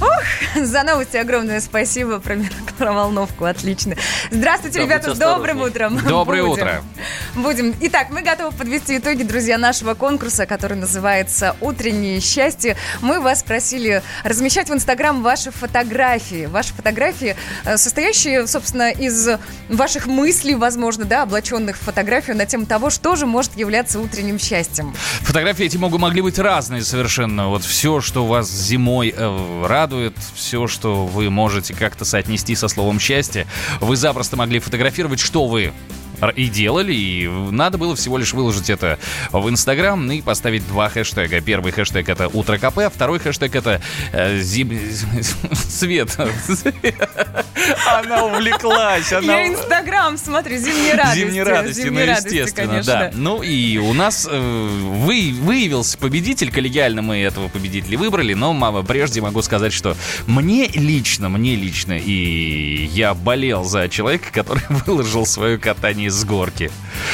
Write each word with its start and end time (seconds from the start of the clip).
Ух, 0.00 0.22
за 0.54 0.82
новости 0.84 1.16
огромное 1.16 1.60
спасибо 1.60 2.20
про 2.20 2.36
микроволновку. 2.36 3.44
Отлично. 3.44 3.96
Здравствуйте, 4.30 4.78
Да, 4.78 4.84
ребята, 4.84 5.14
с 5.14 5.18
добрым 5.18 5.62
утром. 5.62 5.98
Доброе 6.06 6.42
Будем. 6.42 6.52
утро. 6.52 6.82
Будем. 7.34 7.74
Итак, 7.80 8.08
мы 8.10 8.22
готовы 8.22 8.56
подвести 8.56 8.98
итоги, 8.98 9.24
друзья, 9.24 9.58
нашего 9.58 9.94
конкурса, 9.94 10.46
который 10.46 10.76
называется 10.76 11.56
«Утреннее 11.60 12.20
счастье». 12.20 12.76
Мы 13.00 13.20
вас 13.20 13.42
просили 13.42 14.02
размещать 14.22 14.70
в 14.70 14.74
Инстаграм 14.74 15.22
ваши 15.22 15.50
фотографии. 15.50 16.46
Ваши 16.46 16.72
фотографии, 16.74 17.36
э, 17.64 17.76
состоящие, 17.76 18.46
собственно, 18.46 18.90
из 18.90 19.28
ваших 19.68 20.06
мыслей, 20.06 20.54
возможно, 20.54 21.04
да, 21.04 21.22
облаченных 21.22 21.76
в 21.76 21.80
фотографию 21.80 22.36
на 22.36 22.46
тему 22.46 22.66
того, 22.66 22.90
что 22.90 23.16
же 23.16 23.26
может 23.26 23.56
являться 23.56 23.98
утренним 23.98 24.38
счастьем. 24.38 24.94
Фотографии 25.22 25.64
эти 25.64 25.76
могут, 25.76 26.00
могли 26.00 26.22
быть 26.22 26.38
разные 26.38 26.82
совершенно. 26.82 27.48
Вот 27.48 27.64
все, 27.64 28.00
что 28.00 28.26
вас 28.26 28.48
зимой 28.50 29.12
э, 29.16 29.64
радует, 29.66 29.87
все, 30.34 30.66
что 30.66 31.06
вы 31.06 31.30
можете 31.30 31.74
как-то 31.74 32.04
соотнести 32.04 32.54
со 32.54 32.68
словом 32.68 33.00
счастье, 33.00 33.46
вы 33.80 33.96
запросто 33.96 34.36
могли 34.36 34.58
фотографировать, 34.58 35.20
что 35.20 35.46
вы 35.46 35.72
и 36.36 36.48
делали, 36.48 36.94
и 36.94 37.28
надо 37.28 37.78
было 37.78 37.96
всего 37.96 38.18
лишь 38.18 38.32
выложить 38.32 38.70
это 38.70 38.98
в 39.32 39.48
Инстаграм 39.48 40.10
и 40.10 40.22
поставить 40.22 40.66
два 40.68 40.88
хэштега. 40.88 41.40
Первый 41.40 41.72
хэштег 41.72 42.08
это 42.08 42.28
«Утро 42.28 42.58
КП», 42.58 42.78
а 42.78 42.90
второй 42.90 43.18
хэштег 43.18 43.54
это 43.54 43.80
э, 44.12 44.38
зим... 44.40 44.78
«Свет». 45.52 46.16
Она 47.86 48.24
увлеклась, 48.24 49.12
она... 49.12 49.40
Я 49.40 49.48
Инстаграм 49.48 50.16
смотрю, 50.16 50.56
зимние 50.56 50.94
радости. 50.94 51.18
Зимние 51.18 51.42
радости, 51.42 51.80
Зимние 51.80 52.06
ну, 52.06 52.12
радости, 52.12 52.34
естественно, 52.34 52.68
конечно. 52.68 52.92
да. 52.92 53.10
Ну 53.14 53.42
и 53.42 53.78
у 53.78 53.92
нас 53.92 54.28
э, 54.30 54.38
вы, 54.38 55.34
выявился 55.40 55.98
победитель, 55.98 56.50
коллегиально 56.50 57.02
мы 57.02 57.18
этого 57.18 57.48
победителя 57.48 57.98
выбрали, 57.98 58.34
но 58.34 58.52
мама, 58.52 58.82
прежде 58.82 59.20
могу 59.20 59.42
сказать, 59.42 59.72
что 59.72 59.96
мне 60.26 60.68
лично, 60.68 61.28
мне 61.28 61.56
лично, 61.56 61.98
и 61.98 62.86
я 62.92 63.14
болел 63.14 63.64
за 63.64 63.88
человека, 63.88 64.28
который 64.32 64.62
выложил 64.68 65.26
свое 65.26 65.58
катание 65.58 66.07
с 66.10 66.24
горки. 66.24 66.70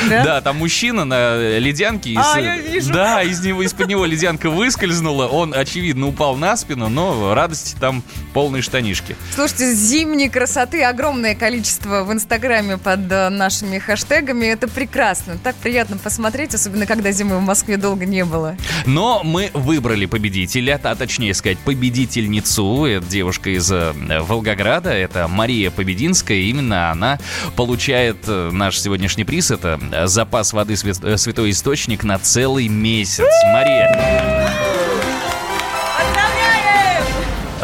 Да? 0.08 0.40
там 0.40 0.58
мужчина 0.58 1.04
на 1.04 1.58
ледянке. 1.58 2.10
из- 2.10 2.18
А, 2.18 2.40
я 2.40 2.56
вижу. 2.58 2.92
Да, 2.92 3.22
из 3.22 3.40
него, 3.44 3.62
из-под 3.62 3.88
него 3.88 4.04
ледянка 4.04 4.50
выскользнула, 4.50 5.26
он, 5.26 5.54
очевидно, 5.54 6.08
упал 6.08 6.36
на 6.36 6.56
спину, 6.56 6.88
но 6.88 7.34
радости 7.34 7.76
там 7.78 8.02
полные 8.32 8.62
штанишки. 8.62 9.16
Слушайте, 9.34 9.72
зимней 9.74 10.28
красоты 10.28 10.82
огромное 10.84 11.34
количество 11.34 12.04
в 12.04 12.12
Инстаграме 12.12 12.76
под 12.78 13.10
э, 13.10 13.28
нашими 13.28 13.78
хэштегами. 13.78 14.46
Это 14.46 14.68
прекрасно. 14.68 15.38
Так 15.42 15.54
приятно 15.56 15.96
посмотреть, 15.96 16.54
особенно 16.54 16.86
когда 16.86 17.10
зимы 17.12 17.38
в 17.38 17.42
Москве 17.42 17.76
долго 17.76 18.04
не 18.06 18.24
было. 18.24 18.56
Но 18.86 19.22
мы 19.24 19.50
выбрали 19.54 20.06
победителя, 20.06 20.80
а 20.82 20.94
точнее 20.94 21.34
сказать, 21.34 21.58
победительницу. 21.58 22.84
Это 22.84 23.06
девушка 23.06 23.50
из 23.50 23.70
э, 23.70 23.92
Волгограда, 24.22 24.90
это 24.90 25.28
Мария 25.28 25.70
Побединская. 25.70 26.38
Именно 26.38 26.90
она 26.90 27.18
получает 27.56 28.18
э, 28.26 28.50
наш 28.52 28.78
сегодняшний 28.78 29.24
приз. 29.24 29.50
Это 29.50 29.73
запас 30.04 30.52
воды 30.52 30.76
«Свят- 30.76 31.02
э, 31.04 31.16
«Святой 31.16 31.50
Источник» 31.50 32.04
на 32.04 32.18
целый 32.18 32.68
месяц. 32.68 33.26
Мария, 33.52 34.43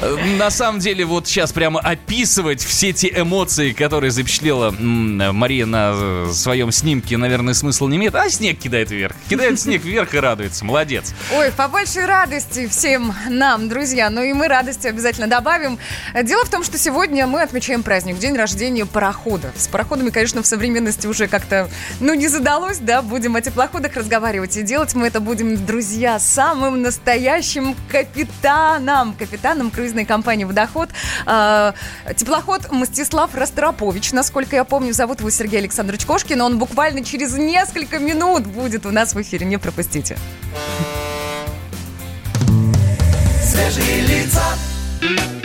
на 0.01 0.51
самом 0.51 0.81
деле, 0.81 1.05
вот 1.05 1.27
сейчас 1.27 1.53
прямо 1.53 1.81
описывать 1.81 2.63
все 2.63 2.93
те 2.93 3.09
эмоции, 3.09 3.73
которые 3.73 4.11
запечатлела 4.11 4.71
Мария 4.71 5.67
на 5.67 5.93
э, 5.95 6.31
своем 6.33 6.73
снимке, 6.73 7.17
наверное, 7.17 7.55
смысла 7.55 7.89
не 7.89 7.97
имеет. 7.97 8.15
А 8.15 8.29
снег 8.31 8.59
кидает 8.59 8.91
вверх. 8.91 9.15
Кидает 9.29 9.61
снег 9.61 9.85
вверх 9.85 10.15
и 10.15 10.19
радуется. 10.19 10.65
Молодец. 10.65 11.15
Ой, 11.37 11.53
побольше 11.53 12.07
радости 12.07 12.67
всем 12.69 13.15
нам, 13.29 13.69
друзья. 13.69 14.11
Ну 14.11 14.23
и 14.23 14.33
мы 14.33 14.49
радости 14.49 14.87
обязательно 14.87 15.27
добавим. 15.27 15.79
Дело 16.23 16.45
в 16.45 16.51
том, 16.51 16.65
что 16.65 16.79
сегодня 16.79 17.27
мы 17.27 17.43
отмечаем 17.43 17.83
праздник, 17.83 18.19
день 18.19 18.37
рождения 18.37 18.87
парохода. 18.87 19.53
С 19.57 19.69
пароходами, 19.69 20.11
конечно, 20.11 20.43
в 20.43 20.47
современности 20.47 21.07
уже 21.07 21.29
как-то, 21.29 21.69
ну, 22.01 22.15
не 22.15 22.29
задалось, 22.29 22.79
да, 22.79 23.03
будем 23.03 23.37
о 23.37 23.41
теплоходах 23.41 23.97
разговаривать. 23.97 24.57
И 24.57 24.63
делать 24.63 24.95
мы 24.95 25.09
это 25.09 25.21
будем, 25.21 25.65
друзья, 25.65 26.19
самым 26.19 26.83
настоящим 26.83 27.77
капитаном, 27.89 29.15
капитаном 29.15 29.71
круизной 29.91 30.05
компании 30.05 30.45
«Водоход». 30.45 30.91
А, 31.27 31.75
теплоход 32.17 32.71
Мстислав 32.71 33.35
Ростропович, 33.35 34.13
насколько 34.13 34.55
я 34.57 34.65
помню, 34.65 34.93
зовут 34.93 35.21
его 35.21 35.31
Сергей 35.31 35.59
Александрович 35.59 36.07
Кошкин. 36.07 36.41
Он 36.41 36.59
буквально 36.59 37.05
через 37.05 37.35
несколько 37.35 37.99
минут 37.99 38.47
будет 38.47 38.87
у 38.87 38.91
нас 38.91 39.15
в 39.15 39.21
эфире, 39.21 39.47
не 39.47 39.59
пропустите. 39.59 40.17
Свежие 43.43 44.01
лица. 44.03 45.40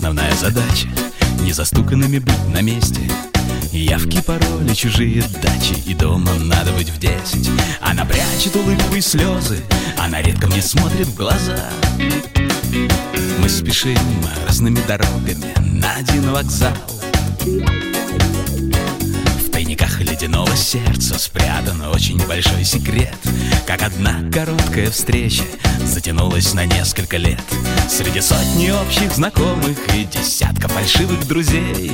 Основная 0.00 0.32
задача 0.32 0.88
Не 1.40 1.52
застуканными 1.52 2.20
быть 2.20 2.48
на 2.54 2.62
месте. 2.62 3.00
Явки, 3.70 4.22
пароли, 4.22 4.72
чужие 4.74 5.22
дачи 5.42 5.74
И 5.84 5.92
дома 5.92 6.32
надо 6.38 6.72
быть 6.72 6.88
в 6.88 6.98
десять. 6.98 7.50
Она 7.82 8.06
прячет 8.06 8.56
улыбку 8.56 8.94
и 8.96 9.02
слезы 9.02 9.62
Она 9.98 10.22
редко 10.22 10.46
мне 10.46 10.62
смотрит 10.62 11.06
в 11.06 11.14
глаза. 11.14 11.68
Мы 13.40 13.48
спешим 13.50 13.98
разными 14.46 14.80
дорогами 14.88 15.52
На 15.58 15.96
один 15.96 16.30
вокзал. 16.30 16.72
В 19.44 19.50
тайниках 19.52 20.00
ледяного 20.00 20.56
сердца 20.56 21.18
спрятан 21.18 21.82
очень 21.82 22.26
большой 22.26 22.64
секрет. 22.64 23.14
Как 23.66 23.82
одна 23.82 24.22
короткая 24.32 24.90
встреча 24.90 25.44
затянулась 25.90 26.54
на 26.54 26.64
несколько 26.66 27.16
лет. 27.16 27.42
Среди 27.88 28.20
сотни 28.20 28.70
общих 28.70 29.12
знакомых 29.12 29.76
и 29.94 30.04
десятка 30.04 30.68
фальшивых 30.68 31.26
друзей. 31.26 31.92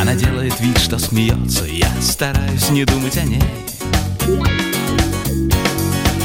Она 0.00 0.14
делает 0.14 0.58
вид, 0.60 0.78
что 0.78 0.98
смеется, 0.98 1.64
я 1.64 1.90
стараюсь 2.00 2.70
не 2.70 2.84
думать 2.84 3.16
о 3.16 3.22
ней. 3.22 3.42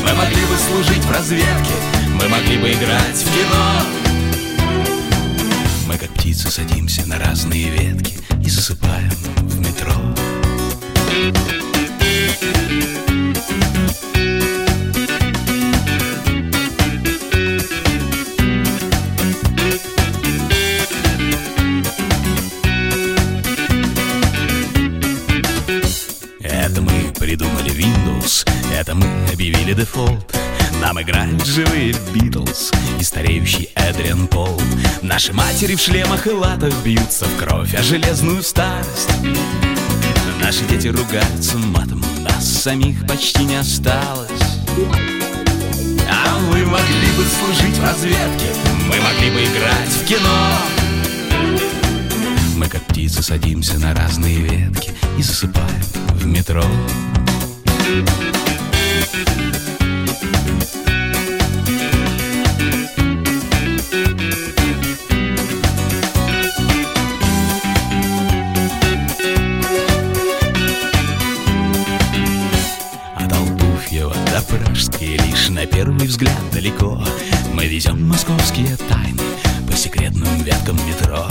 Мы 0.03 0.13
могли 0.13 0.41
бы 0.45 0.57
служить 0.67 1.03
в 1.03 1.11
разведке, 1.11 1.73
мы 2.13 2.27
могли 2.27 2.57
бы 2.57 2.71
играть 2.71 3.15
в 3.15 3.33
кино. 3.33 3.81
Мы 5.87 5.97
как 5.97 6.09
птицы 6.09 6.51
садимся 6.51 7.07
на 7.07 7.17
разные 7.19 7.69
ветки 7.69 8.15
и 8.43 8.49
засыпаем 8.49 9.11
в 9.37 9.59
метро. 9.59 9.93
Наши 35.27 35.39
матери 35.39 35.75
в 35.75 35.81
шлемах 35.81 36.25
и 36.25 36.29
латах 36.29 36.73
бьются 36.85 37.25
в 37.25 37.35
кровь, 37.35 37.75
а 37.77 37.83
железную 37.83 38.41
старость. 38.41 39.09
Наши 40.41 40.63
дети 40.69 40.87
ругаются 40.87 41.57
матом, 41.57 42.01
нас 42.21 42.45
самих 42.63 43.05
почти 43.05 43.43
не 43.43 43.57
осталось. 43.57 44.29
А 46.09 46.39
мы 46.49 46.63
могли 46.63 47.11
бы 47.17 47.25
служить 47.25 47.75
в 47.75 47.83
разведке, 47.83 48.53
мы 48.87 49.01
могли 49.01 49.29
бы 49.31 49.43
играть 49.43 49.89
в 49.89 50.05
кино. 50.05 50.47
Мы 52.55 52.69
как 52.69 52.83
птицы 52.83 53.21
садимся 53.21 53.77
на 53.79 53.93
разные 53.93 54.37
ветки 54.37 54.93
и 55.17 55.21
засыпаем 55.21 55.83
в 56.13 56.25
метро. 56.25 56.63
А 56.63 57.97
Пражской 57.97 58.46
Везем 77.77 78.07
московские 78.07 78.75
тайны 78.89 79.21
По 79.69 79.77
секретным 79.77 80.41
веткам 80.41 80.77
метро 80.87 81.27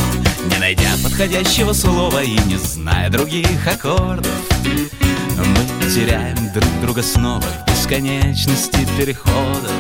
Не 0.49 0.59
найдя 0.59 0.91
подходящего 1.03 1.73
слова 1.73 2.23
И 2.23 2.39
не 2.47 2.57
зная 2.57 3.11
других 3.11 3.67
аккордов. 3.67 4.31
Мы 4.61 5.91
теряем 5.91 6.37
друг 6.53 6.71
друга 6.83 7.03
снова 7.03 7.43
В 7.43 7.69
бесконечности 7.69 8.87
переходов. 8.97 9.73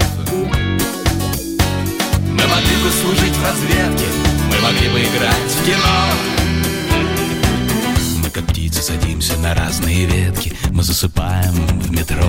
Мы 2.24 2.32
могли 2.32 2.76
бы 2.82 2.90
служить 3.00 3.36
в 3.36 3.44
разведке 3.44 4.06
Мы 4.50 4.58
могли 4.60 4.88
бы 4.88 4.98
играть 4.98 5.52
в 5.52 5.64
кино. 5.64 6.10
Мы 8.24 8.30
как 8.30 8.44
птицы 8.46 8.82
садимся 8.82 9.36
на 9.38 9.54
разные 9.54 10.06
ветки 10.06 10.52
Мы 10.72 10.82
засыпаем 10.82 11.54
в 11.54 11.92
метро 11.92 12.26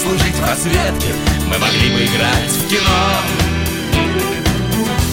служить 0.00 0.34
в 0.34 0.46
разведке. 0.46 1.14
Мы 1.48 1.58
могли 1.58 1.90
бы 1.90 2.04
играть 2.04 2.50
в 2.50 2.68
кино. 2.68 3.20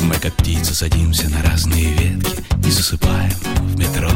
Мы 0.03 0.15
как 0.15 0.33
птицы 0.35 0.73
садимся 0.73 1.29
на 1.29 1.41
разные 1.43 1.91
ветки 1.93 2.43
И 2.65 2.71
засыпаем 2.71 3.33
в 3.59 3.77
метро 3.77 4.09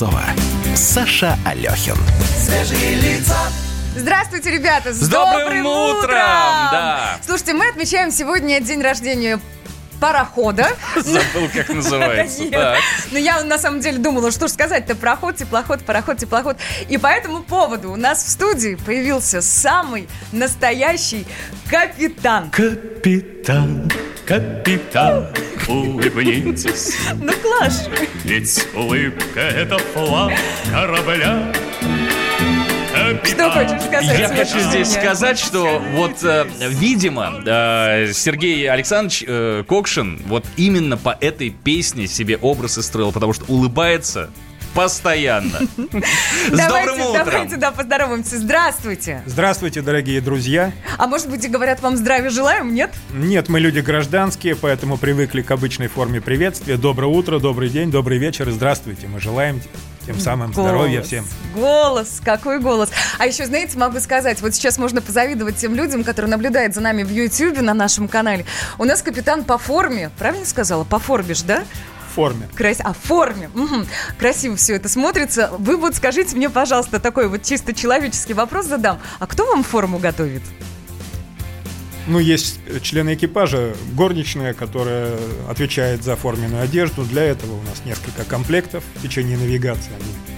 Молодцова, 0.00 0.22
Саша 0.74 1.38
Алехин. 1.44 1.96
Свежие 2.38 2.94
лица, 2.94 3.36
Здравствуйте, 3.94 4.50
ребята! 4.50 4.94
С, 4.94 5.00
С 5.00 5.08
добрым 5.08 5.66
утром! 5.66 6.10
Да. 6.10 7.18
Слушайте, 7.26 7.54
мы 7.54 7.68
отмечаем 7.68 8.10
сегодня 8.10 8.60
день 8.60 8.80
рождения 8.80 9.40
парохода. 10.00 10.68
Забыл, 10.96 11.50
как 11.52 11.68
называется. 11.68 12.44
Так. 12.50 12.78
Но 13.10 13.18
я 13.18 13.42
на 13.42 13.58
самом 13.58 13.80
деле 13.80 13.98
думала, 13.98 14.30
что 14.30 14.48
ж 14.48 14.52
сказать-то, 14.52 14.94
пароход, 14.94 15.36
теплоход, 15.36 15.84
пароход, 15.84 16.16
теплоход. 16.18 16.56
И 16.88 16.96
по 16.96 17.08
этому 17.08 17.42
поводу 17.42 17.92
у 17.92 17.96
нас 17.96 18.24
в 18.24 18.28
студии 18.30 18.76
появился 18.76 19.42
самый 19.42 20.08
настоящий 20.32 21.26
капитан. 21.68 22.50
Капитан, 22.50 23.90
капитан, 24.26 25.28
улыбнитесь, 25.70 26.96
Ну, 27.14 27.32
класс! 27.42 27.88
ведь 28.24 28.66
улыбка— 28.74 29.40
это 29.40 29.78
флаг 29.78 30.32
корабля. 30.72 31.52
Что 33.24 33.50
хочешь 33.50 33.82
сказать? 33.82 34.18
Я 34.18 34.28
хочу 34.28 34.58
здесь 34.60 34.92
сказать, 34.92 35.38
что 35.38 35.82
вот, 35.94 36.22
э, 36.22 36.46
видимо, 36.68 37.40
э, 37.44 38.12
Сергей 38.12 38.68
Александрович 38.70 39.24
э, 39.26 39.64
Кокшин 39.66 40.20
вот 40.26 40.44
именно 40.56 40.96
по 40.96 41.16
этой 41.20 41.50
песне 41.50 42.06
себе 42.06 42.36
образ 42.36 42.78
и 42.78 42.82
строил, 42.82 43.10
потому 43.10 43.32
что 43.32 43.44
улыбается 43.48 44.30
постоянно. 44.74 45.58
С 46.48 46.50
Давайте, 46.50 46.88
добрым 46.88 47.00
утром! 47.06 47.24
давайте, 47.24 47.56
да, 47.56 47.70
поздороваемся. 47.70 48.38
Здравствуйте. 48.38 49.22
Здравствуйте, 49.26 49.82
дорогие 49.82 50.20
друзья. 50.20 50.72
А 50.98 51.06
может 51.06 51.28
быть, 51.28 51.44
и 51.44 51.48
говорят 51.48 51.80
вам 51.80 51.96
здравия 51.96 52.30
желаем, 52.30 52.74
нет? 52.74 52.90
Нет, 53.12 53.48
мы 53.48 53.60
люди 53.60 53.80
гражданские, 53.80 54.56
поэтому 54.56 54.96
привыкли 54.96 55.42
к 55.42 55.50
обычной 55.50 55.88
форме 55.88 56.20
приветствия. 56.20 56.76
Доброе 56.76 57.08
утро, 57.08 57.38
добрый 57.38 57.68
день, 57.68 57.90
добрый 57.90 58.18
вечер 58.18 58.48
и 58.48 58.52
здравствуйте. 58.52 59.06
Мы 59.06 59.20
желаем 59.20 59.60
тем 60.06 60.18
самым 60.18 60.52
здоровья 60.52 60.96
Голос, 60.96 61.06
всем. 61.06 61.24
Голос, 61.54 62.20
какой 62.24 62.58
голос. 62.58 62.90
А 63.18 63.26
еще, 63.26 63.46
знаете, 63.46 63.78
могу 63.78 64.00
сказать, 64.00 64.40
вот 64.40 64.54
сейчас 64.54 64.78
можно 64.78 65.00
позавидовать 65.02 65.56
тем 65.56 65.74
людям, 65.74 66.04
которые 66.04 66.30
наблюдают 66.30 66.74
за 66.74 66.80
нами 66.80 67.02
в 67.02 67.10
YouTube 67.10 67.60
на 67.60 67.74
нашем 67.74 68.08
канале. 68.08 68.44
У 68.78 68.84
нас 68.84 69.02
капитан 69.02 69.44
по 69.44 69.58
форме, 69.58 70.10
правильно 70.18 70.46
сказала? 70.46 70.84
По 70.84 70.98
форме 70.98 71.34
ж, 71.34 71.42
да? 71.42 71.64
Форме. 72.14 72.48
Крас... 72.54 72.78
А, 72.82 72.92
в 72.92 72.98
форме. 72.98 73.50
Мгм. 73.54 73.86
Красиво 74.18 74.56
все 74.56 74.76
это 74.76 74.88
смотрится. 74.88 75.50
Вы 75.58 75.76
вот 75.76 75.94
скажите 75.94 76.36
мне, 76.36 76.50
пожалуйста, 76.50 77.00
такой 77.00 77.28
вот 77.28 77.42
чисто 77.42 77.72
человеческий 77.72 78.34
вопрос 78.34 78.66
задам. 78.66 78.98
А 79.18 79.26
кто 79.26 79.46
вам 79.46 79.62
форму 79.62 79.98
готовит? 79.98 80.42
Ну, 82.06 82.18
есть 82.18 82.60
члены 82.82 83.14
экипажа, 83.14 83.74
горничная, 83.92 84.54
которая 84.54 85.16
отвечает 85.48 86.02
за 86.02 86.16
форменную 86.16 86.62
одежду. 86.62 87.04
Для 87.04 87.22
этого 87.22 87.52
у 87.52 87.62
нас 87.62 87.82
несколько 87.84 88.24
комплектов 88.24 88.82
в 88.96 89.02
течение 89.02 89.36
навигации. 89.36 89.92
Они 89.94 90.29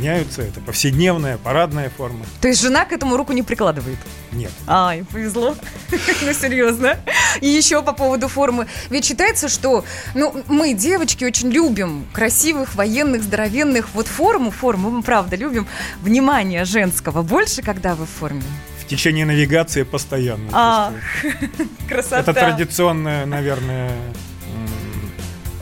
меняются. 0.00 0.42
Это 0.42 0.60
повседневная, 0.60 1.36
парадная 1.36 1.90
форма. 1.90 2.24
То 2.40 2.48
есть 2.48 2.60
жена 2.60 2.84
к 2.84 2.92
этому 2.92 3.16
руку 3.16 3.32
не 3.32 3.42
прикладывает? 3.42 3.98
Нет. 4.32 4.50
Ай, 4.66 5.04
повезло. 5.10 5.54
Ну, 6.22 6.32
серьезно. 6.34 6.98
И 7.40 7.46
еще 7.46 7.82
по 7.82 7.92
поводу 7.92 8.28
формы. 8.28 8.66
Ведь 8.90 9.04
считается, 9.04 9.48
что 9.48 9.84
ну, 10.14 10.42
мы, 10.48 10.74
девочки, 10.74 11.24
очень 11.24 11.50
любим 11.50 12.06
красивых, 12.12 12.74
военных, 12.74 13.22
здоровенных. 13.22 13.88
Вот 13.94 14.06
форму, 14.06 14.50
форму 14.50 14.90
мы, 14.90 15.02
правда, 15.02 15.36
любим. 15.36 15.66
Внимание 16.02 16.64
женского 16.64 17.22
больше, 17.22 17.62
когда 17.62 17.94
вы 17.94 18.06
в 18.06 18.10
форме. 18.10 18.42
В 18.80 18.86
течение 18.86 19.24
навигации 19.24 19.82
постоянно. 19.82 20.48
А, 20.52 20.92
красота. 21.88 22.20
Это 22.20 22.32
традиционное, 22.34 23.26
наверное, 23.26 23.92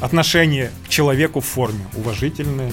отношение 0.00 0.70
к 0.86 0.88
человеку 0.88 1.40
в 1.40 1.46
форме. 1.46 1.84
Уважительное, 1.94 2.72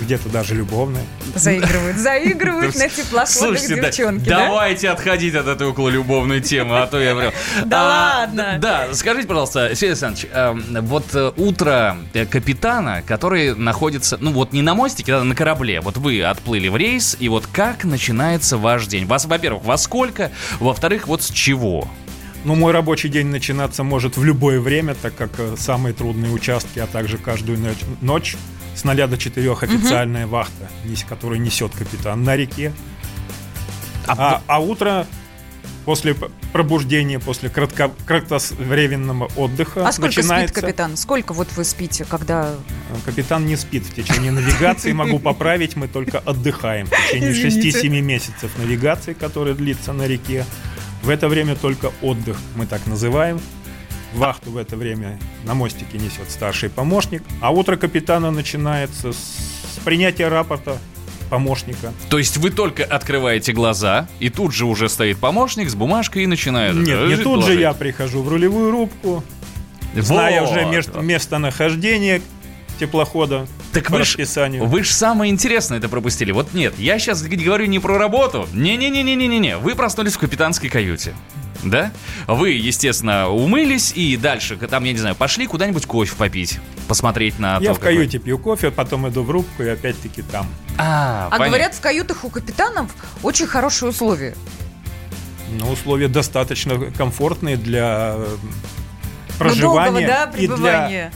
где-то 0.00 0.28
даже 0.28 0.54
любовное. 0.54 1.04
Заигрывают, 1.34 1.96
заигрывают 1.98 2.74
на 2.76 2.88
теплоходах 2.88 3.66
девчонки, 3.66 4.28
да? 4.28 4.46
давайте 4.46 4.90
отходить 4.90 5.34
от 5.34 5.46
этой 5.46 5.66
окололюбовной 5.66 6.40
темы, 6.40 6.78
а 6.78 6.86
то 6.86 7.00
я 7.00 7.14
прям... 7.14 7.32
Да 7.64 7.80
А, 7.80 8.20
ладно. 8.20 8.58
Да, 8.60 8.88
скажите, 8.92 9.28
пожалуйста, 9.28 9.70
Сергей 9.74 9.90
Александрович, 9.90 10.26
эм, 10.32 10.64
вот 10.86 11.14
э, 11.14 11.32
утро 11.36 11.96
э, 12.12 12.26
капитана, 12.26 13.02
который 13.06 13.54
находится, 13.54 14.18
ну 14.20 14.32
вот 14.32 14.52
не 14.52 14.62
на 14.62 14.74
мостике, 14.74 15.14
а 15.14 15.24
на 15.24 15.34
корабле, 15.34 15.80
вот 15.80 15.96
вы 15.96 16.22
отплыли 16.22 16.68
в 16.68 16.76
рейс, 16.76 17.16
и 17.18 17.28
вот 17.28 17.46
как 17.46 17.84
начинается 17.84 18.56
ваш 18.56 18.86
день? 18.86 19.06
Вас, 19.06 19.24
во-первых, 19.24 19.64
во 19.64 19.76
сколько? 19.76 20.30
Во-вторых, 20.58 21.06
вот 21.06 21.22
с 21.22 21.30
чего? 21.30 21.88
Но 22.44 22.54
мой 22.54 22.72
рабочий 22.72 23.08
день 23.08 23.26
начинаться 23.26 23.84
может 23.84 24.16
в 24.16 24.24
любое 24.24 24.60
время, 24.60 24.94
так 24.94 25.14
как 25.14 25.30
э, 25.38 25.56
самые 25.58 25.92
трудные 25.92 26.32
участки, 26.32 26.78
а 26.78 26.86
также 26.86 27.18
каждую 27.18 27.58
ночь, 27.58 27.78
ночь 28.00 28.36
с 28.74 28.84
0 28.84 29.06
до 29.06 29.16
4 29.18 29.52
официальная 29.52 30.26
вахта, 30.26 30.68
нес- 30.84 31.04
которую 31.08 31.40
несет 31.40 31.72
капитан 31.74 32.22
на 32.24 32.36
реке. 32.36 32.72
А, 34.06 34.42
а 34.46 34.60
утро 34.60 35.06
после 35.84 36.14
пробуждения, 36.52 37.18
после 37.20 37.48
кратко, 37.48 37.90
кратковременного 38.06 39.30
отдыха 39.36 39.86
А 39.86 39.92
сколько 39.92 40.16
начинается. 40.16 40.54
спит 40.54 40.64
капитан? 40.64 40.96
Сколько 40.96 41.32
вот 41.32 41.48
вы 41.56 41.64
спите, 41.64 42.04
когда... 42.04 42.50
Э, 42.90 42.96
Капитан 43.04 43.46
не 43.46 43.56
спит 43.56 43.84
в 43.84 43.94
течение 43.94 44.32
навигации, 44.32 44.92
могу 44.92 45.18
поправить, 45.20 45.76
мы 45.76 45.86
только 45.88 46.18
отдыхаем 46.18 46.86
в 46.86 46.90
течение 46.90 47.32
Извините. 47.32 47.86
6-7 47.88 48.00
месяцев 48.00 48.50
навигации, 48.58 49.12
которая 49.12 49.54
длится 49.54 49.92
на 49.92 50.06
реке. 50.06 50.44
В 51.02 51.08
это 51.08 51.28
время 51.28 51.54
только 51.56 51.92
отдых, 52.02 52.36
мы 52.56 52.66
так 52.66 52.86
называем. 52.86 53.40
Вахту 54.14 54.50
в 54.50 54.56
это 54.56 54.76
время 54.76 55.18
на 55.44 55.54
мостике 55.54 55.98
несет 55.98 56.30
старший 56.30 56.68
помощник, 56.68 57.22
а 57.40 57.50
утро 57.50 57.76
капитана 57.76 58.30
начинается 58.30 59.12
с 59.12 59.78
принятия 59.84 60.28
рапорта 60.28 60.78
помощника. 61.30 61.92
То 62.08 62.18
есть 62.18 62.36
вы 62.38 62.50
только 62.50 62.84
открываете 62.84 63.52
глаза, 63.52 64.08
и 64.18 64.28
тут 64.30 64.52
же 64.52 64.66
уже 64.66 64.88
стоит 64.88 65.18
помощник 65.18 65.70
с 65.70 65.74
бумажкой 65.76 66.24
и 66.24 66.26
начинает... 66.26 66.74
Нет, 66.74 67.08
не 67.08 67.16
тут 67.16 67.40
же 67.42 67.54
доложить. 67.54 67.60
я 67.60 67.72
прихожу 67.72 68.22
в 68.22 68.28
рулевую 68.28 68.72
рубку, 68.72 69.22
зная 69.94 70.40
Вот. 70.42 70.50
уже 70.50 70.64
мест- 70.64 71.00
местонахождение 71.00 72.20
теплохода 72.80 73.46
Так 73.72 73.86
по 73.88 73.98
вы 73.98 74.04
ж, 74.04 74.16
вы 74.60 74.82
ж 74.82 74.88
самое 74.90 75.30
интересное 75.30 75.78
это 75.78 75.88
пропустили. 75.88 76.32
Вот 76.32 76.52
нет, 76.54 76.74
я 76.78 76.98
сейчас 76.98 77.22
говорю 77.22 77.66
не 77.66 77.78
про 77.78 77.96
работу. 77.98 78.48
Не-не-не-не-не-не. 78.52 79.58
Вы 79.58 79.74
проснулись 79.76 80.14
в 80.14 80.18
капитанской 80.18 80.68
каюте. 80.68 81.14
Да? 81.62 81.92
Вы, 82.26 82.50
естественно, 82.50 83.28
умылись 83.28 83.92
и 83.94 84.16
дальше, 84.16 84.56
там, 84.56 84.84
я 84.84 84.92
не 84.92 84.98
знаю, 84.98 85.14
пошли 85.14 85.46
куда-нибудь 85.46 85.84
кофе 85.86 86.14
попить, 86.16 86.58
посмотреть 86.88 87.38
на 87.38 87.58
Я 87.58 87.68
то, 87.70 87.74
в 87.74 87.78
какой- 87.78 87.96
каюте 87.96 88.18
пью 88.18 88.38
кофе, 88.38 88.70
потом 88.70 89.08
иду 89.08 89.22
в 89.22 89.30
рубку 89.30 89.62
и 89.62 89.68
опять-таки 89.68 90.22
там. 90.22 90.46
А, 90.78 91.26
А 91.26 91.30
понятно. 91.30 91.46
говорят, 91.48 91.74
в 91.74 91.80
каютах 91.80 92.24
у 92.24 92.30
капитанов 92.30 92.90
очень 93.22 93.46
хорошие 93.46 93.90
условия. 93.90 94.34
Ну, 95.58 95.70
условия 95.70 96.08
достаточно 96.08 96.78
комфортные 96.92 97.56
для 97.56 98.14
э, 98.16 98.36
проживания 99.38 99.90
Ну, 99.90 100.06
долгого, 100.06 100.06
да, 100.06 100.24
и 100.24 100.46
для 100.46 100.56
пребывания. 100.56 101.12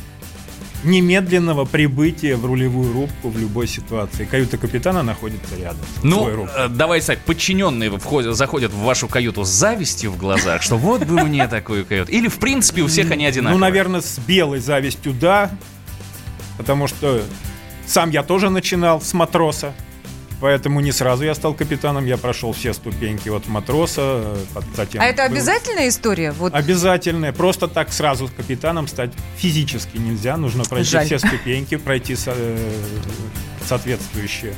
Немедленного 0.85 1.65
прибытия 1.65 2.37
в 2.37 2.45
рулевую 2.45 2.93
рубку 2.93 3.29
в 3.31 3.39
любой 3.39 3.67
ситуации. 3.67 4.25
Каюта 4.25 4.59
капитана 4.59 5.03
находится 5.03 5.57
рядом. 5.57 5.85
Ну, 6.03 6.47
э, 6.47 6.69
давай, 6.69 7.03
Сать, 7.03 7.21
подчиненные 7.21 7.91
входят, 7.99 8.37
заходят 8.37 8.73
в 8.73 8.79
вашу 8.79 9.09
каюту 9.09 9.45
с 9.45 9.49
завистью 9.49 10.11
в 10.11 10.17
глазах, 10.17 10.63
что 10.63 10.77
вот 10.77 11.05
бы 11.05 11.23
мне 11.23 11.47
такую 11.49 11.85
каюту. 11.85 12.11
Или, 12.13 12.29
в 12.29 12.39
принципе, 12.39 12.83
у 12.83 12.87
всех 12.87 13.11
они 13.11 13.27
одинаковые. 13.27 13.59
Ну, 13.59 13.61
наверное, 13.61 14.01
с 14.01 14.19
белой 14.19 14.61
завистью, 14.61 15.13
да. 15.13 15.51
Потому 16.57 16.87
что 16.87 17.23
сам 17.87 18.11
я 18.11 18.23
тоже 18.23 18.51
начинал 18.51 19.01
с 19.01 19.13
матроса. 19.13 19.75
Поэтому 20.45 20.81
не 20.81 20.93
сразу 20.93 21.25
я 21.25 21.35
стал 21.35 21.55
капитаном. 21.55 22.05
Я 22.05 22.19
прошел 22.19 22.53
все 22.53 22.75
ступеньки 22.75 23.31
от 23.31 23.49
матроса. 23.49 24.37
э, 24.55 24.61
затем 24.77 25.01
А 25.01 25.07
это 25.07 25.23
был- 25.27 25.33
обязательная 25.33 25.89
история? 25.89 26.33
Вот 26.33 26.53
Обязательное. 26.55 27.33
Просто 27.33 27.67
так 27.67 27.91
сразу 27.91 28.29
капитаном 28.29 28.87
стать 28.87 29.13
физически 29.39 29.97
нельзя. 29.97 30.37
Нужно 30.37 30.65
пройти 30.65 30.91
Жаль. 30.91 31.07
все 31.07 31.19
ступеньки, 31.19 31.77
пройти 31.79 32.15
со- 32.15 32.35
э, 32.37 32.59
соответствующие 33.67 34.53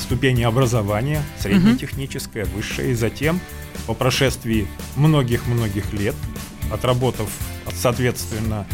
ступени 0.00 0.42
образования, 0.42 1.22
среднетехническое, 1.38 2.46
высшее. 2.46 2.92
И 2.92 2.94
затем, 2.94 3.38
по 3.86 3.92
прошествии 3.92 4.66
многих-многих 4.96 5.92
лет, 5.92 6.14
отработав, 6.72 7.28
соответственно, 7.76 8.66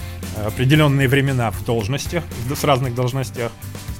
определенные 0.47 1.09
времена 1.09 1.50
в 1.50 1.64
должностях, 1.64 2.25
с 2.54 2.64
разных 2.64 2.94
должностях, 2.94 3.52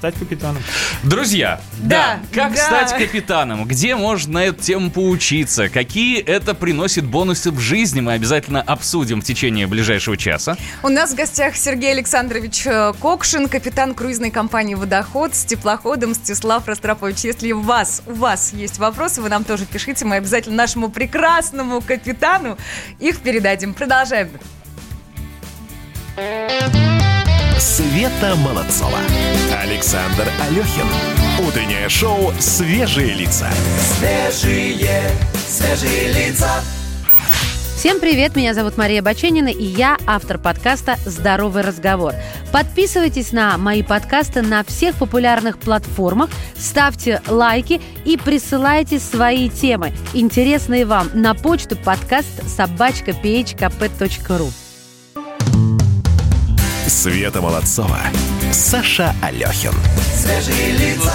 стать 0.03 0.15
капитаном. 0.15 0.61
Друзья, 1.03 1.61
Да, 1.79 2.19
как 2.33 2.55
да. 2.55 2.65
стать 2.65 2.97
капитаном? 2.97 3.63
Где 3.65 3.95
можно 3.95 4.33
на 4.33 4.43
эту 4.45 4.61
тему 4.61 4.91
поучиться? 4.91 5.69
Какие 5.69 6.19
это 6.19 6.53
приносит 6.53 7.05
бонусы 7.05 7.51
в 7.51 7.59
жизни? 7.59 8.01
Мы 8.01 8.11
обязательно 8.13 8.61
обсудим 8.61 9.21
в 9.21 9.23
течение 9.23 9.65
ближайшего 9.65 10.17
часа. 10.17 10.57
У 10.81 10.89
нас 10.89 11.13
в 11.13 11.15
гостях 11.15 11.55
Сергей 11.55 11.91
Александрович 11.91 12.65
э, 12.65 12.91
Кокшин, 12.99 13.47
капитан 13.47 13.93
круизной 13.93 14.29
компании 14.29 14.75
«Водоход» 14.75 15.35
с 15.35 15.45
теплоходом 15.45 16.13
Стеслав 16.15 16.67
Ростропович. 16.67 17.19
Если 17.19 17.53
у 17.53 17.61
вас, 17.61 18.03
у 18.05 18.13
вас 18.13 18.51
есть 18.51 18.79
вопросы, 18.79 19.21
вы 19.21 19.29
нам 19.29 19.45
тоже 19.45 19.65
пишите. 19.65 20.03
Мы 20.03 20.17
обязательно 20.17 20.57
нашему 20.57 20.89
прекрасному 20.89 21.79
капитану 21.79 22.57
их 22.99 23.19
передадим. 23.19 23.73
Продолжаем. 23.73 24.29
Света 26.15 26.75
Молодцова. 28.35 28.99
Александр 29.63 30.27
Алехин. 30.47 30.85
Утреннее 31.47 31.89
шоу 31.89 32.31
«Свежие 32.39 33.15
лица». 33.15 33.49
Свежие, 33.79 35.09
свежие 35.47 36.13
лица. 36.13 36.61
Всем 37.75 37.99
привет, 37.99 38.35
меня 38.35 38.53
зовут 38.53 38.77
Мария 38.77 39.01
Баченина, 39.01 39.47
и 39.47 39.63
я 39.63 39.97
автор 40.05 40.37
подкаста 40.37 40.97
«Здоровый 41.03 41.63
разговор». 41.63 42.13
Подписывайтесь 42.51 43.31
на 43.31 43.57
мои 43.57 43.81
подкасты 43.81 44.43
на 44.43 44.63
всех 44.63 44.95
популярных 44.97 45.57
платформах, 45.57 46.29
ставьте 46.55 47.23
лайки 47.27 47.81
и 48.05 48.17
присылайте 48.17 48.99
свои 48.99 49.49
темы, 49.49 49.93
интересные 50.13 50.85
вам, 50.85 51.09
на 51.15 51.33
почту 51.33 51.75
подкаст 51.75 52.47
собачка 52.47 53.11
phkp.ru. 53.11 54.62
Света 56.93 57.41
Молодцова. 57.41 57.97
Саша 58.51 59.15
Алехин. 59.23 59.73
Свежие 60.15 60.73
лица. 60.73 61.11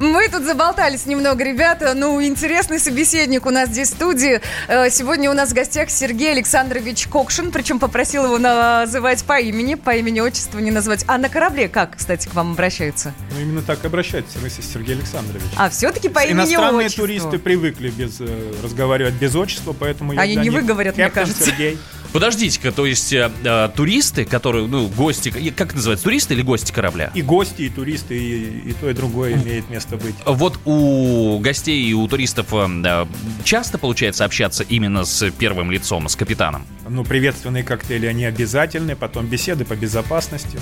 Мы 0.00 0.28
тут 0.28 0.42
заболтались 0.42 1.06
немного, 1.06 1.44
ребята. 1.44 1.94
Ну, 1.94 2.20
интересный 2.20 2.80
собеседник 2.80 3.46
у 3.46 3.50
нас 3.50 3.68
здесь 3.68 3.90
в 3.90 3.94
студии. 3.94 4.40
Э, 4.66 4.90
Сегодня 4.90 5.30
у 5.30 5.34
нас 5.34 5.50
в 5.50 5.54
гостях 5.54 5.88
Сергей 5.88 6.32
Александрович 6.32 7.06
Кокшин, 7.06 7.52
причем 7.52 7.78
попросил 7.78 8.24
его 8.24 8.38
называть 8.38 9.22
по 9.24 9.38
имени, 9.38 9.76
по 9.76 9.94
имени 9.94 10.18
отчеству 10.18 10.58
не 10.58 10.72
назвать. 10.72 11.04
А 11.06 11.16
на 11.16 11.28
корабле 11.28 11.68
как, 11.68 11.96
кстати, 11.96 12.26
к 12.28 12.34
вам 12.34 12.52
обращаются? 12.52 13.14
Ну, 13.32 13.40
именно 13.42 13.62
так 13.62 13.84
обращаются, 13.84 14.38
в 14.38 14.40
смысле, 14.40 14.64
Сергей 14.64 14.96
Александрович. 14.96 15.44
А 15.56 15.70
все-таки 15.70 16.08
по 16.08 16.24
имени 16.24 16.32
Иностранные 16.38 16.86
отчеству. 16.86 17.06
туристы 17.06 17.38
привыкли 17.38 17.90
без, 17.90 18.20
э, 18.20 18.52
разговаривать 18.64 19.14
без 19.14 19.36
отчества, 19.36 19.76
поэтому 19.78 20.18
Они 20.18 20.34
не 20.34 20.42
них 20.48 20.52
выговорят, 20.52 20.96
мне 20.96 21.08
кажется. 21.08 21.44
Сергей. 21.44 21.78
Подождите-ка, 22.12 22.72
то 22.72 22.86
есть 22.86 23.12
э, 23.12 23.30
э, 23.44 23.68
туристы, 23.74 24.24
которые, 24.24 24.66
ну, 24.66 24.88
гости, 24.88 25.30
как 25.50 25.68
это 25.68 25.76
называется, 25.76 26.04
туристы 26.04 26.34
или 26.34 26.42
гости 26.42 26.72
корабля? 26.72 27.12
И 27.14 27.22
гости, 27.22 27.62
и 27.62 27.68
туристы, 27.68 28.16
и, 28.18 28.70
и 28.70 28.72
то, 28.72 28.90
и 28.90 28.94
другое 28.94 29.34
имеет 29.34 29.70
место 29.70 29.96
быть. 29.96 30.16
Вот 30.26 30.58
у 30.64 31.38
гостей 31.38 31.84
и 31.84 31.94
у 31.94 32.08
туристов 32.08 32.48
э, 32.52 32.66
да, 32.82 33.06
часто 33.44 33.78
получается 33.78 34.24
общаться 34.24 34.64
именно 34.64 35.04
с 35.04 35.30
первым 35.30 35.70
лицом, 35.70 36.08
с 36.08 36.16
капитаном? 36.16 36.66
Ну, 36.88 37.04
приветственные 37.04 37.62
коктейли, 37.62 38.06
они 38.06 38.24
обязательны, 38.24 38.96
потом 38.96 39.26
беседы 39.26 39.64
по 39.64 39.76
безопасности. 39.76 40.58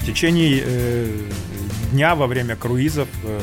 В 0.00 0.06
течение 0.06 0.62
э, 0.64 1.22
дня 1.92 2.14
во 2.14 2.26
время 2.26 2.56
круизов 2.56 3.08
э, 3.24 3.40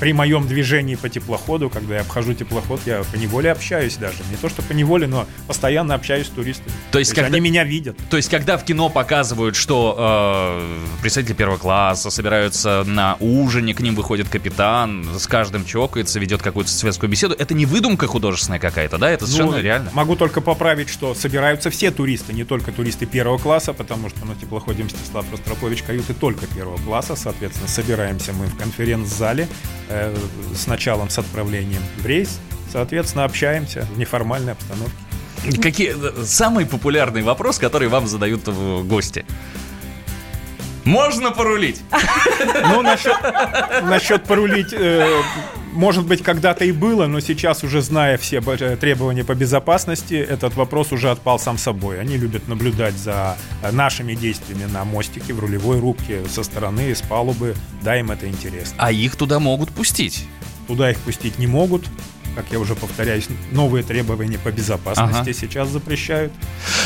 при 0.00 0.12
моем 0.12 0.46
движении 0.46 0.94
по 0.96 1.08
теплоходу, 1.08 1.70
когда 1.70 1.96
я 1.96 2.00
обхожу 2.02 2.34
теплоход, 2.34 2.80
я 2.86 3.02
по 3.04 3.16
неволе 3.16 3.50
общаюсь 3.52 3.96
даже. 3.96 4.18
Не 4.30 4.36
то, 4.36 4.48
что 4.48 4.62
по 4.62 4.72
неволе, 4.72 5.06
но 5.06 5.26
постоянно 5.46 5.94
общаюсь 5.94 6.26
с 6.26 6.30
туристами. 6.30 6.70
То 6.90 6.98
есть 6.98 7.12
когда- 7.14 7.26
они 7.28 7.40
меня 7.40 7.64
видят. 7.64 7.96
То 8.10 8.16
есть, 8.16 8.28
когда 8.30 8.56
в 8.58 8.64
кино 8.64 8.88
показывают, 8.88 9.56
что 9.56 9.96
э, 9.98 10.78
представители 11.02 11.34
первого 11.34 11.58
класса 11.58 12.10
собираются 12.10 12.84
на 12.86 13.16
ужине, 13.20 13.74
к 13.74 13.80
ним 13.80 13.94
выходит 13.94 14.28
капитан, 14.28 15.06
с 15.18 15.26
каждым 15.26 15.64
чокается, 15.64 16.18
ведет 16.18 16.42
какую-то 16.42 16.70
светскую 16.70 17.10
беседу, 17.10 17.34
это 17.38 17.54
не 17.54 17.66
выдумка 17.66 18.06
художественная 18.06 18.58
какая-то, 18.58 18.98
да? 18.98 19.10
Это 19.10 19.26
совершенно 19.26 19.56
Ну, 19.56 19.62
реально. 19.62 19.90
Могу 19.92 20.16
только 20.16 20.40
поправить, 20.40 20.88
что 20.88 21.14
собираются 21.14 21.70
все 21.70 21.90
туристы, 21.90 22.32
не 22.32 22.44
только 22.44 22.72
туристы 22.72 23.06
первого 23.06 23.38
класса, 23.38 23.72
потому 23.72 24.08
что 24.10 24.24
на 24.26 24.34
теплоходе 24.34 24.84
Мстислав 24.84 25.24
Ростропович 25.30 25.82
каюты 25.82 26.14
только 26.14 26.46
первого 26.46 26.78
класса. 26.78 27.16
Соответственно, 27.16 27.68
собираемся 27.68 28.32
мы 28.32 28.46
в 28.46 28.56
конференц-зале 28.56 29.48
э, 29.94 30.16
с 30.54 30.66
началом, 30.66 31.10
с 31.10 31.18
отправлением 31.18 31.82
в 31.98 32.06
рейс. 32.06 32.38
Соответственно, 32.72 33.24
общаемся 33.24 33.86
в 33.94 33.98
неформальной 33.98 34.52
обстановке. 34.52 34.94
Какие 35.62 35.94
э, 35.94 36.24
самый 36.24 36.66
популярный 36.66 37.22
вопрос, 37.22 37.58
который 37.58 37.88
вам 37.88 38.06
задают 38.06 38.48
гости? 38.86 39.24
Можно 40.84 41.30
порулить? 41.30 41.80
Ну, 42.70 42.82
насчет, 42.82 43.16
насчет 43.82 44.24
порулить, 44.24 44.72
э, 44.72 45.22
может 45.72 46.06
быть, 46.06 46.22
когда-то 46.22 46.64
и 46.64 46.72
было, 46.72 47.06
но 47.06 47.20
сейчас, 47.20 47.64
уже 47.64 47.80
зная 47.80 48.16
все 48.18 48.42
э, 48.44 48.76
требования 48.76 49.24
по 49.24 49.34
безопасности, 49.34 50.14
этот 50.14 50.54
вопрос 50.54 50.92
уже 50.92 51.10
отпал 51.10 51.38
сам 51.38 51.58
собой. 51.58 52.00
Они 52.00 52.16
любят 52.16 52.48
наблюдать 52.48 52.94
за 52.94 53.36
э, 53.62 53.70
нашими 53.70 54.14
действиями 54.14 54.64
на 54.64 54.84
мостике, 54.84 55.32
в 55.32 55.40
рулевой 55.40 55.80
рубке, 55.80 56.20
со 56.28 56.42
стороны, 56.42 56.94
с 56.94 57.02
палубы. 57.02 57.54
Да, 57.82 57.98
им 57.98 58.10
это 58.10 58.28
интересно. 58.28 58.76
А 58.78 58.92
их 58.92 59.16
туда 59.16 59.38
могут 59.40 59.70
пустить. 59.70 60.26
Туда 60.68 60.90
их 60.90 60.98
пустить 60.98 61.38
не 61.38 61.46
могут. 61.46 61.86
Как 62.34 62.46
я 62.50 62.58
уже 62.58 62.74
повторяюсь, 62.74 63.28
новые 63.52 63.84
требования 63.84 64.38
по 64.38 64.50
безопасности 64.50 65.20
Ага. 65.20 65.32
сейчас 65.32 65.68
запрещают. 65.68 66.32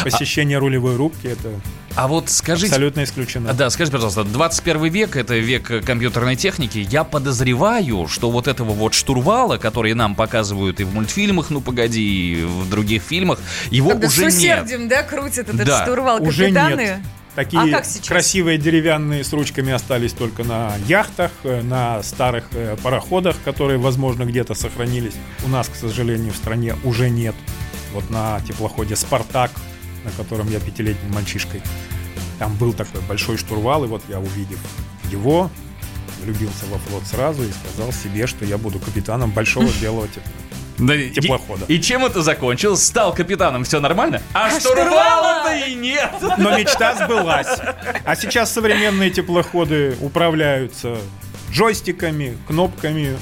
Посещение 0.05 0.59
рулевой 0.59 0.97
рубки 0.97 1.27
это 1.27 1.49
А 1.95 2.07
вот 2.07 2.29
скажите... 2.29 2.67
абсолютно 2.69 3.03
исключено. 3.05 3.55
Да, 3.55 3.71
скажите, 3.71 3.93
пожалуйста, 3.95 4.25
21 4.25 4.85
век 4.93 5.17
это 5.17 5.35
век 5.39 5.85
компьютерной 5.85 6.37
техники. 6.37 6.87
Я 6.91 7.03
подозреваю, 7.05 8.09
что 8.09 8.31
вот 8.31 8.47
этого 8.47 8.73
вот 8.73 8.93
штурвала, 8.95 9.57
который 9.57 9.95
нам 9.95 10.15
показывают 10.15 10.81
и 10.81 10.85
в 10.85 10.93
мультфильмах, 10.95 11.49
ну 11.51 11.61
погоди, 11.63 12.03
и 12.33 12.45
в 12.45 12.69
других 12.69 13.03
фильмах, 13.03 13.39
его 13.71 13.91
Когда 13.91 14.07
уже 14.09 14.31
с 14.31 14.39
нет. 14.39 14.63
усердием, 14.63 14.89
да, 14.89 15.03
крутят 15.03 15.49
этот 15.49 15.67
Да. 15.67 15.83
штурвал 15.83 16.23
Уже 16.23 16.45
капитаны. 16.45 16.81
нет. 16.83 16.99
Такие 17.39 17.77
А 17.77 17.83
красивые 18.09 18.59
деревянные 18.59 19.23
с 19.23 19.33
ручками 19.33 19.73
остались 19.73 20.13
только 20.13 20.43
на 20.43 20.75
яхтах, 20.89 21.31
э, 21.45 21.63
на 21.63 22.03
старых 22.03 22.49
э, 22.51 22.77
пароходах, 22.83 23.37
которые, 23.45 23.79
возможно, 23.79 24.25
где-то 24.25 24.55
сохранились. 24.55 25.15
У 25.47 25.49
нас, 25.49 25.69
к 25.69 25.77
сожалению, 25.77 26.33
в 26.33 26.37
стране 26.37 26.75
уже 26.83 27.11
нет. 27.11 27.37
Вот 27.93 28.11
на 28.11 28.41
теплоходе 28.41 28.97
«Спартак», 28.97 29.53
на 30.03 30.11
котором 30.11 30.51
я 30.51 30.59
пятилетним 30.59 31.13
мальчишкой, 31.13 31.63
там 32.41 32.57
был 32.57 32.73
такой 32.73 33.03
большой 33.03 33.37
штурвал, 33.37 33.85
и 33.85 33.87
вот 33.87 34.03
я, 34.09 34.19
увидев 34.19 34.59
его, 35.09 35.49
влюбился 36.25 36.67
во 36.73 36.79
флот 36.79 37.05
сразу 37.05 37.45
и 37.45 37.53
сказал 37.53 37.93
себе, 37.93 38.27
что 38.27 38.47
я 38.47 38.59
буду 38.59 38.81
капитаном 38.81 39.31
большого 39.31 39.69
белого 39.81 40.09
тепла. 40.09 40.48
Да, 40.79 40.95
и- 40.95 41.11
Теплохода. 41.11 41.65
И, 41.69 41.81
чем 41.81 42.05
это 42.05 42.23
закончилось? 42.23 42.85
Стал 42.85 43.13
капитаном, 43.15 43.65
все 43.65 43.81
нормально? 43.81 44.23
А, 44.33 44.49
штурвала? 44.51 44.85
штурвала-то 44.87 45.57
и 45.67 45.75
нет! 45.75 46.11
Но 46.39 46.57
мечта 46.57 46.95
сбылась. 46.95 47.59
А 48.05 48.15
сейчас 48.17 48.53
современные 48.53 49.11
теплоходы 49.11 49.97
управляются 50.01 50.97
джойстиками, 51.51 52.37
кнопками 52.47 53.17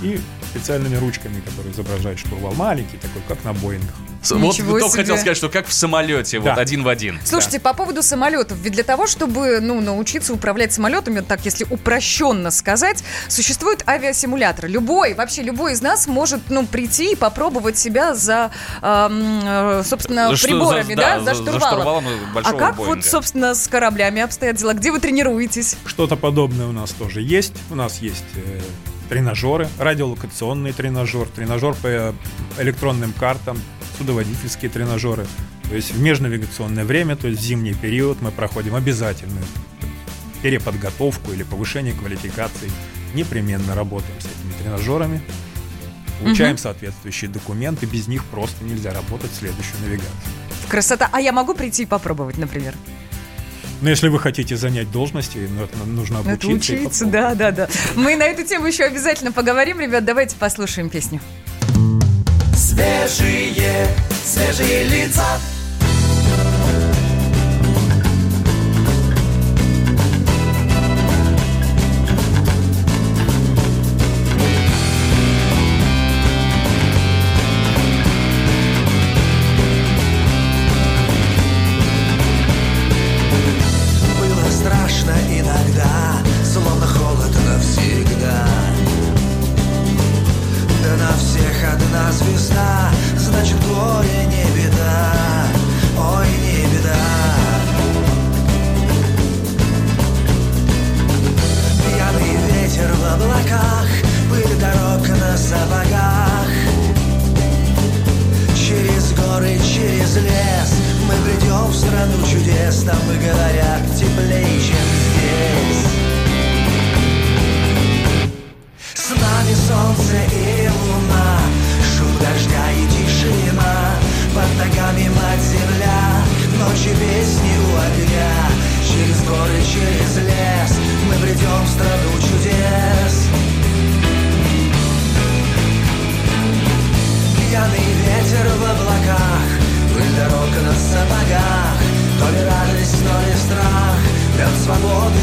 и 0.00 0.18
специальными 0.50 0.96
ручками, 0.96 1.40
которые 1.40 1.72
изображают 1.72 2.18
штурвал. 2.18 2.52
Маленький 2.54 2.96
такой, 2.96 3.22
как 3.28 3.44
на 3.44 3.52
Боингах. 3.52 3.94
Вот 4.30 4.38
Ничего 4.38 4.78
только 4.78 4.88
себе. 4.92 5.02
хотел 5.02 5.16
сказать, 5.16 5.36
что 5.36 5.48
как 5.48 5.66
в 5.66 5.72
самолете, 5.72 6.38
вот 6.38 6.54
Да. 6.54 6.54
один 6.54 6.84
в 6.84 6.88
один. 6.88 7.18
Слушайте, 7.24 7.58
по 7.58 7.74
поводу 7.74 8.02
самолетов, 8.02 8.56
ведь 8.58 8.72
для 8.72 8.84
того, 8.84 9.06
чтобы 9.06 9.58
ну, 9.60 9.80
научиться 9.80 10.32
управлять 10.32 10.72
самолетами, 10.72 11.20
так 11.20 11.44
если 11.44 11.64
упрощенно 11.68 12.50
сказать, 12.50 13.02
существует 13.28 13.82
авиасимулятор. 13.88 14.66
Любой, 14.66 15.14
вообще 15.14 15.42
любой 15.42 15.72
из 15.72 15.82
нас 15.82 16.06
может 16.06 16.40
ну, 16.50 16.64
прийти 16.66 17.12
и 17.12 17.16
попробовать 17.16 17.76
себя 17.78 18.14
за, 18.14 18.50
эм, 18.80 19.40
э, 19.44 19.82
собственно, 19.84 20.28
За 20.30 20.36
что- 20.36 20.46
приборами, 20.48 20.94
за- 20.94 21.00
да, 21.00 21.18
да, 21.18 21.18
за, 21.18 21.24
за- 21.24 21.34
за 21.34 21.50
штурвалом. 21.50 22.04
штурвалом 22.04 22.04
а 22.34 22.52
как 22.52 22.76
Боинга. 22.76 22.94
вот, 22.96 23.04
собственно, 23.04 23.54
с 23.54 23.66
кораблями 23.66 24.22
обстоят 24.22 24.56
дела? 24.56 24.74
Где 24.74 24.92
вы 24.92 25.00
тренируетесь? 25.00 25.76
Что-то 25.84 26.16
подобное 26.16 26.66
у 26.68 26.72
нас 26.72 26.90
тоже 26.92 27.20
есть. 27.22 27.54
У 27.70 27.74
нас 27.74 27.98
есть 27.98 28.24
э, 28.36 28.60
тренажеры, 29.08 29.68
радиолокационный 29.78 30.72
тренажер, 30.72 31.26
тренажер 31.28 31.74
по 31.74 31.86
э, 31.88 32.12
электронным 32.58 33.12
картам, 33.12 33.60
судоводительские 33.96 34.70
тренажеры. 34.70 35.26
То 35.68 35.76
есть 35.76 35.92
в 35.92 36.00
межнавигационное 36.00 36.84
время, 36.84 37.16
то 37.16 37.28
есть 37.28 37.40
в 37.40 37.44
зимний 37.44 37.74
период 37.74 38.20
мы 38.20 38.30
проходим 38.30 38.74
обязательную 38.74 39.44
переподготовку 40.42 41.32
или 41.32 41.42
повышение 41.42 41.94
квалификации. 41.94 42.70
Непременно 43.14 43.74
работаем 43.74 44.14
с 44.20 44.24
этими 44.24 44.62
тренажерами. 44.62 45.22
Получаем 46.20 46.56
соответствующие 46.56 47.30
документы, 47.30 47.86
без 47.86 48.06
них 48.06 48.24
просто 48.26 48.64
нельзя 48.64 48.92
работать 48.92 49.30
в 49.30 49.36
следующую 49.36 49.80
навигацию. 49.82 50.12
Красота. 50.68 51.08
А 51.12 51.20
я 51.20 51.32
могу 51.32 51.54
прийти 51.54 51.82
и 51.82 51.86
попробовать, 51.86 52.38
например? 52.38 52.74
Но 53.80 53.90
если 53.90 54.08
вы 54.08 54.20
хотите 54.20 54.56
занять 54.56 54.90
должности, 54.92 55.48
ну, 55.50 55.64
это 55.64 55.76
нужно 55.84 56.18
Это 56.18 56.30
обучиться. 56.30 56.74
и 56.74 56.80
учиться, 56.80 57.06
да, 57.06 57.34
да, 57.34 57.50
да. 57.50 57.68
Мы 57.96 58.14
на 58.14 58.22
эту 58.22 58.44
тему 58.44 58.66
еще 58.66 58.84
обязательно 58.84 59.32
поговорим, 59.32 59.80
ребят. 59.80 60.04
Давайте 60.04 60.36
послушаем 60.36 60.88
песню. 60.88 61.20
Свежие, 62.72 63.86
свежие 64.24 64.84
лица. 64.84 65.38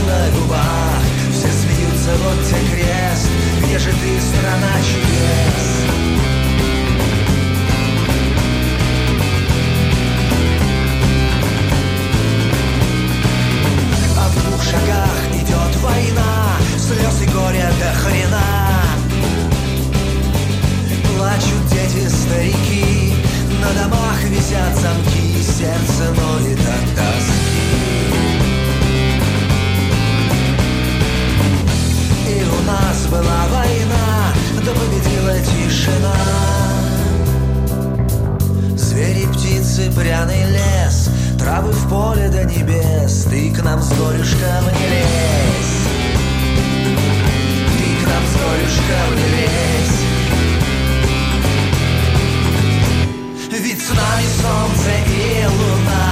На 0.09 0.29
губах. 0.31 1.01
Все 1.31 1.47
смеются, 1.47 2.11
вот 2.23 2.39
те 2.47 2.57
крест, 2.71 3.29
где 3.63 3.77
же 3.79 3.91
ты, 3.91 4.21
страна 4.21 4.73
чудес? 4.89 5.65
А 14.17 14.27
в 14.29 14.33
двух 14.33 14.63
шагах 14.63 15.17
идет 15.33 15.73
война, 15.81 16.57
слез 16.77 17.21
и 17.21 17.25
горя 17.31 17.71
до 17.79 17.91
хрена. 17.99 18.49
Плачут 21.15 21.63
дети, 21.69 22.07
старики, 22.07 23.13
на 23.61 23.69
домах 23.81 24.23
висят 24.23 24.75
замки, 24.75 25.43
сердце 25.43 26.03
ноет 26.15 26.59
от 26.59 27.18
нас 32.69 33.05
была 33.07 33.47
война, 33.51 34.33
да 34.65 34.71
победила 34.71 35.35
тишина. 35.39 36.15
Звери, 38.75 39.25
птицы, 39.33 39.91
пряный 39.95 40.45
лес, 40.51 41.09
травы 41.37 41.71
в 41.71 41.89
поле 41.89 42.29
до 42.29 42.43
небес, 42.45 43.25
ты 43.29 43.51
к 43.51 43.63
нам 43.63 43.81
с 43.81 43.89
горюшком 43.89 44.63
не 44.77 44.87
лезь. 44.93 45.77
Ты 47.75 47.85
к 47.99 48.07
нам 48.07 48.23
с 48.31 48.33
горюшком 48.41 49.09
не 49.15 49.27
лезь. 49.37 49.99
Ведь 53.51 53.81
с 53.81 53.89
нами 53.89 54.27
солнце 54.41 54.91
и 55.07 55.45
луна, 55.45 56.07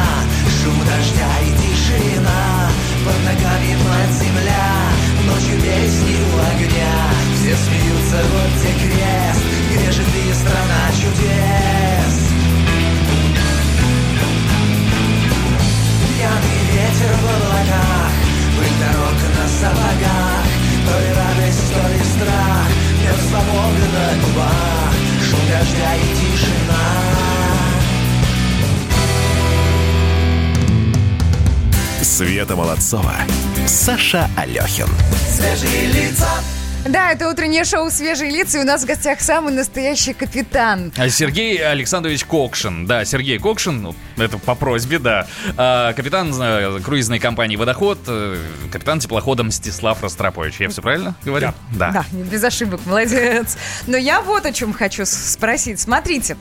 шум 0.58 0.78
дождя 0.86 1.32
и 1.42 1.52
тишина, 1.62 2.70
под 3.06 3.18
ногами 3.24 3.72
мать 3.86 4.16
земля, 4.22 4.87
ночью 5.28 5.62
песни 5.62 6.16
у 6.16 6.38
огня. 6.52 6.96
Все 7.36 7.56
смеются, 7.56 8.18
вот 8.32 8.52
те 8.62 8.72
крест, 8.82 9.44
где 9.72 9.92
же 9.92 10.04
ты, 10.04 10.34
страна 10.34 10.82
чудес? 11.00 12.16
Пьяный 16.08 16.60
ветер 16.72 17.14
в 17.14 17.26
облаках, 17.36 18.12
пыль 18.56 18.78
дорог 18.82 19.18
на 19.38 19.48
сапогах, 19.60 20.46
то 20.86 20.94
ли 21.00 21.10
радость, 21.14 21.74
то 21.74 21.84
ли 21.94 22.00
страх, 22.14 22.70
мир 23.00 23.18
свободы 23.30 23.86
на 23.96 24.08
губах, 24.22 24.94
шум 25.30 25.44
дождя 25.50 25.96
и 25.96 26.08
тишина. 26.16 26.87
Света 32.18 32.56
Молодцова, 32.56 33.14
Саша 33.68 34.28
Алехин. 34.36 34.88
Свежие 35.36 35.86
лица. 35.86 36.28
Да, 36.90 37.12
это 37.12 37.30
утреннее 37.30 37.66
шоу 37.66 37.90
«Свежие 37.90 38.32
лица», 38.32 38.60
и 38.60 38.62
у 38.62 38.64
нас 38.64 38.84
в 38.84 38.86
гостях 38.86 39.20
самый 39.20 39.54
настоящий 39.54 40.14
капитан. 40.14 40.94
А 40.96 41.10
Сергей 41.10 41.58
Александрович 41.58 42.24
Кокшин. 42.24 42.86
Да, 42.86 43.04
Сергей 43.04 43.40
Кокшин, 43.40 43.82
ну, 43.82 43.96
это 44.16 44.38
по 44.38 44.56
просьбе, 44.56 44.98
да. 44.98 45.28
А, 45.58 45.92
капитан 45.94 46.34
э, 46.40 46.80
круизной 46.80 47.20
компании 47.20 47.58
«Водоход», 47.58 48.00
э, 48.08 48.38
капитан 48.72 49.00
теплохода 49.00 49.44
Мстислав 49.44 50.02
Ростропович. 50.02 50.62
Я 50.62 50.70
все 50.70 50.82
правильно 50.82 51.16
говорю? 51.26 51.54
Да. 51.74 51.92
Да, 51.92 52.06
не 52.14 52.24
без 52.24 52.44
ошибок, 52.44 52.80
молодец. 52.86 53.58
Но 53.86 53.98
я 53.98 54.22
вот 54.22 54.46
о 54.46 54.54
чем 54.54 54.74
хочу 54.74 55.06
спросить. 55.06 55.82
Смотрите, 55.82 56.38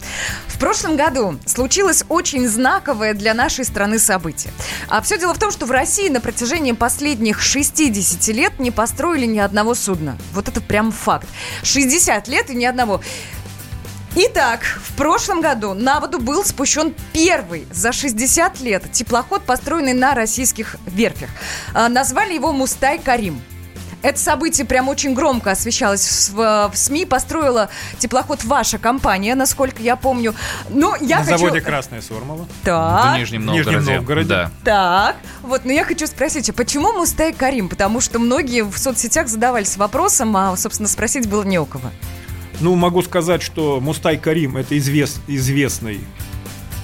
в 0.46 0.58
прошлом 0.60 0.96
году 0.96 1.40
случилось 1.44 2.04
очень 2.08 2.46
знаковое 2.46 3.14
для 3.14 3.34
нашей 3.34 3.64
страны 3.64 3.98
событие. 3.98 4.52
А 4.88 5.00
все 5.02 5.18
дело 5.18 5.34
в 5.34 5.38
том, 5.38 5.50
что 5.50 5.66
в 5.66 5.72
России 5.72 6.08
на 6.08 6.20
протяжении 6.20 6.72
последних 6.72 7.42
60 7.42 8.28
лет 8.28 8.60
не 8.60 8.70
построили 8.70 9.26
ни 9.26 9.38
одного 9.38 9.74
судна. 9.74 10.16
Вот 10.36 10.48
это 10.48 10.60
прям 10.60 10.92
факт. 10.92 11.26
60 11.62 12.28
лет 12.28 12.50
и 12.50 12.54
ни 12.54 12.64
одного. 12.64 13.00
Итак, 14.14 14.60
в 14.62 14.96
прошлом 14.96 15.40
году 15.40 15.74
на 15.74 16.00
воду 16.00 16.18
был 16.18 16.44
спущен 16.44 16.94
первый 17.12 17.66
за 17.70 17.92
60 17.92 18.60
лет 18.60 18.90
теплоход, 18.92 19.42
построенный 19.42 19.92
на 19.92 20.14
российских 20.14 20.76
верфях. 20.86 21.28
А, 21.74 21.88
Назвали 21.88 22.34
его 22.34 22.52
«Мустай 22.52 22.98
Карим». 22.98 23.42
Это 24.06 24.20
событие 24.20 24.64
прям 24.64 24.88
очень 24.88 25.14
громко 25.14 25.50
освещалось 25.50 26.30
в, 26.32 26.70
в 26.72 26.76
СМИ. 26.76 27.06
Построила 27.06 27.68
теплоход 27.98 28.44
ваша 28.44 28.78
компания, 28.78 29.34
насколько 29.34 29.82
я 29.82 29.96
помню. 29.96 30.32
Но 30.68 30.94
я 31.00 31.18
На 31.18 31.24
хочу... 31.24 31.38
заводе 31.38 31.60
Красная 31.60 32.00
Сормова. 32.00 32.46
Так, 32.62 33.16
В 33.16 33.18
Нижнем 33.18 33.42
В 33.42 33.46
Нижнем 33.46 33.72
Новгороде. 33.72 33.96
Новгороде. 33.96 34.28
Да. 34.28 34.50
так. 34.62 35.16
Вот, 35.42 35.64
но 35.64 35.72
я 35.72 35.82
хочу 35.84 36.06
спросить, 36.06 36.48
а 36.48 36.52
почему 36.52 36.92
Мустай 36.92 37.32
Карим? 37.32 37.68
Потому 37.68 38.00
что 38.00 38.20
многие 38.20 38.62
в 38.62 38.78
соцсетях 38.78 39.26
задавались 39.26 39.76
вопросом, 39.76 40.36
а, 40.36 40.56
собственно, 40.56 40.88
спросить 40.88 41.28
было 41.28 41.42
не 41.42 41.58
у 41.58 41.66
кого. 41.66 41.90
Ну, 42.60 42.76
могу 42.76 43.02
сказать, 43.02 43.42
что 43.42 43.80
Мустай 43.80 44.18
Карим 44.18 44.56
это 44.56 44.76
извест- 44.78 45.18
известный 45.26 45.98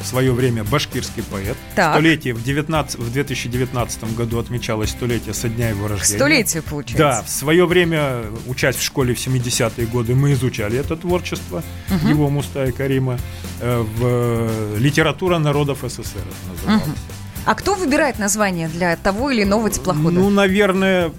в 0.03 0.07
свое 0.07 0.33
время 0.33 0.65
башкирский 0.65 1.23
поэт. 1.23 1.57
Так. 1.75 1.93
Столетие 1.95 2.35
в, 2.35 2.43
19, 2.43 2.99
в 2.99 3.12
2019 3.12 4.15
году 4.17 4.38
отмечалось 4.38 4.91
столетие 4.91 5.35
со 5.35 5.49
дня 5.49 5.71
его 5.71 5.88
рождения. 5.88 6.19
Столетие, 6.19 6.62
получается. 6.62 6.99
Да, 6.99 7.23
в 7.23 7.29
свое 7.31 7.67
время, 7.67 8.23
учась 8.47 8.77
в 8.77 8.83
школе 8.83 9.15
в 9.15 9.19
70-е 9.19 9.87
годы, 9.87 10.15
мы 10.15 10.33
изучали 10.33 10.79
это 10.79 10.97
творчество 10.97 11.62
его 12.09 12.29
Мустая 12.29 12.73
Карима. 12.73 13.19
э, 13.61 13.81
В 13.81 14.01
э, 14.03 14.77
литература 14.79 15.38
народов 15.38 15.79
СССР 15.83 16.01
это 16.19 16.53
называлось. 16.53 16.99
А 17.45 17.55
кто 17.55 17.75
выбирает 17.75 18.19
название 18.19 18.69
для 18.69 18.97
того 18.97 19.31
или 19.31 19.43
иного 19.43 19.69
теплохода? 19.69 20.11
Ну, 20.11 20.31
наверное, 20.31 21.11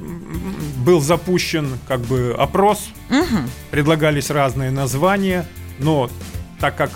был 0.86 1.02
запущен 1.02 1.68
как 1.88 2.00
бы 2.02 2.34
опрос, 2.38 2.90
предлагались 3.72 4.30
разные 4.30 4.72
названия, 4.72 5.46
но 5.80 6.10
так 6.60 6.76
как 6.78 6.92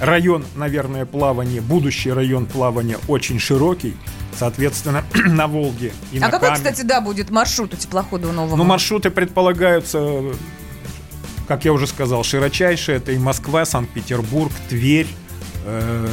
район, 0.00 0.44
наверное, 0.56 1.06
плавания, 1.06 1.60
будущий 1.60 2.12
район 2.12 2.46
плавания 2.46 2.98
очень 3.08 3.38
широкий, 3.38 3.96
соответственно, 4.36 5.04
на 5.14 5.46
Волге 5.46 5.92
и 6.12 6.18
а 6.18 6.22
на 6.22 6.30
какой, 6.30 6.48
Каме. 6.48 6.58
кстати, 6.58 6.82
да, 6.82 7.00
будет 7.00 7.30
маршрут 7.30 7.74
у 7.74 7.76
теплохода 7.76 8.28
у 8.28 8.32
нового? 8.32 8.56
Ну, 8.56 8.64
маршруты 8.64 9.10
предполагаются, 9.10 10.22
как 11.46 11.64
я 11.64 11.72
уже 11.72 11.86
сказал, 11.86 12.24
широчайшие. 12.24 12.98
Это 12.98 13.12
и 13.12 13.18
Москва, 13.18 13.64
Санкт-Петербург, 13.64 14.52
Тверь, 14.68 15.08
э, 15.64 16.06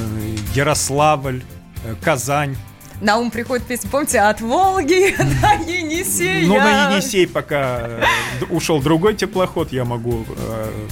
Ярославль, 0.54 1.44
э, 1.84 1.96
Казань. 2.02 2.56
На 3.02 3.18
ум 3.18 3.32
приходит 3.32 3.66
песня, 3.66 3.90
помните, 3.90 4.20
от 4.20 4.42
Волги 4.42 5.16
до 5.18 5.64
Енисея. 5.72 6.46
Ну, 6.46 6.56
на 6.58 6.92
Енисей 6.92 7.28
пока 7.28 7.80
э, 7.82 8.04
ушел 8.52 8.80
другой 8.80 9.16
теплоход, 9.16 9.72
я 9.74 9.86
могу 9.86 10.24
э, 10.38 10.88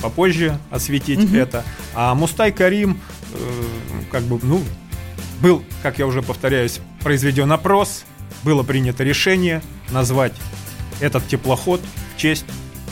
попозже 0.00 0.58
осветить 0.70 1.32
это. 1.34 1.64
А 1.94 2.14
Мустай 2.14 2.52
Карим, 2.52 3.00
э, 3.32 3.38
как 4.10 4.22
бы, 4.22 4.38
ну, 4.42 4.62
был, 5.40 5.62
как 5.82 5.98
я 5.98 6.06
уже 6.06 6.22
повторяюсь, 6.22 6.80
произведен 7.00 7.52
опрос, 7.52 8.04
было 8.42 8.62
принято 8.62 9.04
решение 9.04 9.62
назвать 9.90 10.32
этот 11.00 11.26
теплоход 11.28 11.80
в 12.14 12.20
честь 12.20 12.46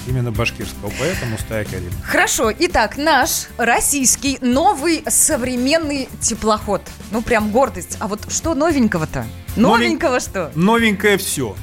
именно 0.06 0.30
башкирского 0.30 0.90
поэта 0.90 1.24
Мустая 1.26 1.64
Карима. 1.64 1.92
Хорошо, 2.02 2.52
итак, 2.58 2.96
наш 2.96 3.48
российский 3.56 4.38
новый 4.40 5.02
современный 5.06 6.08
теплоход. 6.20 6.82
Ну, 7.10 7.22
прям 7.22 7.50
гордость. 7.50 7.96
А 8.00 8.08
вот 8.08 8.30
что 8.30 8.54
новенького-то? 8.54 9.26
Новенького 9.56 10.20
что? 10.20 10.52
Новенькое 10.54 11.16
все. 11.16 11.56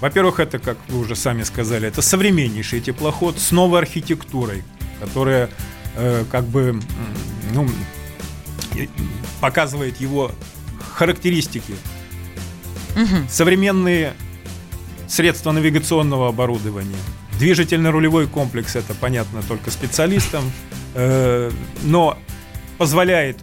Во-первых, 0.00 0.40
это, 0.40 0.58
как 0.58 0.78
вы 0.88 1.00
уже 1.00 1.16
сами 1.16 1.42
сказали, 1.42 1.88
это 1.88 2.02
современнейший 2.02 2.80
теплоход 2.80 3.38
с 3.38 3.50
новой 3.50 3.80
архитектурой, 3.80 4.64
которая 5.00 5.50
э, 5.96 6.24
как 6.30 6.44
бы 6.44 6.80
ну, 7.52 7.68
показывает 9.40 10.00
его 10.00 10.32
характеристики. 10.96 11.74
Современные 13.28 14.14
средства 15.06 15.52
навигационного 15.52 16.28
оборудования. 16.28 16.96
Движительно-рулевой 17.38 18.26
комплекс, 18.26 18.76
это 18.76 18.94
понятно 18.94 19.42
только 19.42 19.70
специалистам, 19.70 20.44
э, 20.94 21.50
но 21.82 22.18
позволяет 22.78 23.38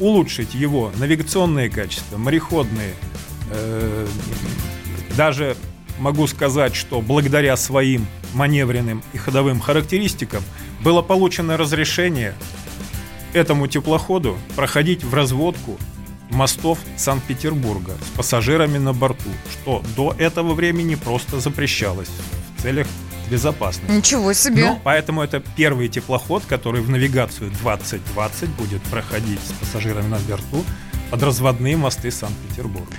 улучшить 0.00 0.54
его 0.54 0.92
навигационные 0.96 1.68
качества, 1.70 2.16
мореходные. 2.16 2.94
Э, 3.50 4.06
даже 5.16 5.56
могу 5.98 6.26
сказать, 6.26 6.74
что 6.74 7.00
благодаря 7.00 7.56
своим 7.56 8.06
маневренным 8.32 9.02
и 9.12 9.18
ходовым 9.18 9.60
характеристикам 9.60 10.42
было 10.82 11.02
получено 11.02 11.56
разрешение 11.56 12.34
этому 13.32 13.66
теплоходу 13.66 14.38
проходить 14.56 15.04
в 15.04 15.12
разводку 15.14 15.78
мостов 16.30 16.78
Санкт-Петербурга 16.96 17.92
с 18.04 18.16
пассажирами 18.16 18.78
на 18.78 18.92
борту, 18.92 19.30
что 19.50 19.82
до 19.96 20.14
этого 20.18 20.54
времени 20.54 20.94
просто 20.94 21.40
запрещалось 21.40 22.10
в 22.56 22.62
целях 22.62 22.86
безопасности. 23.30 23.90
Ничего 23.90 24.32
себе. 24.32 24.64
Ну, 24.64 24.80
поэтому 24.82 25.22
это 25.22 25.42
первый 25.56 25.88
теплоход, 25.88 26.44
который 26.46 26.82
в 26.82 26.90
навигацию 26.90 27.50
2020 27.50 28.48
будет 28.50 28.82
проходить 28.82 29.40
с 29.40 29.52
пассажирами 29.52 30.08
на 30.08 30.18
борту 30.18 30.64
под 31.10 31.22
разводные 31.22 31.76
мосты 31.76 32.10
Санкт-Петербурга. 32.10 32.92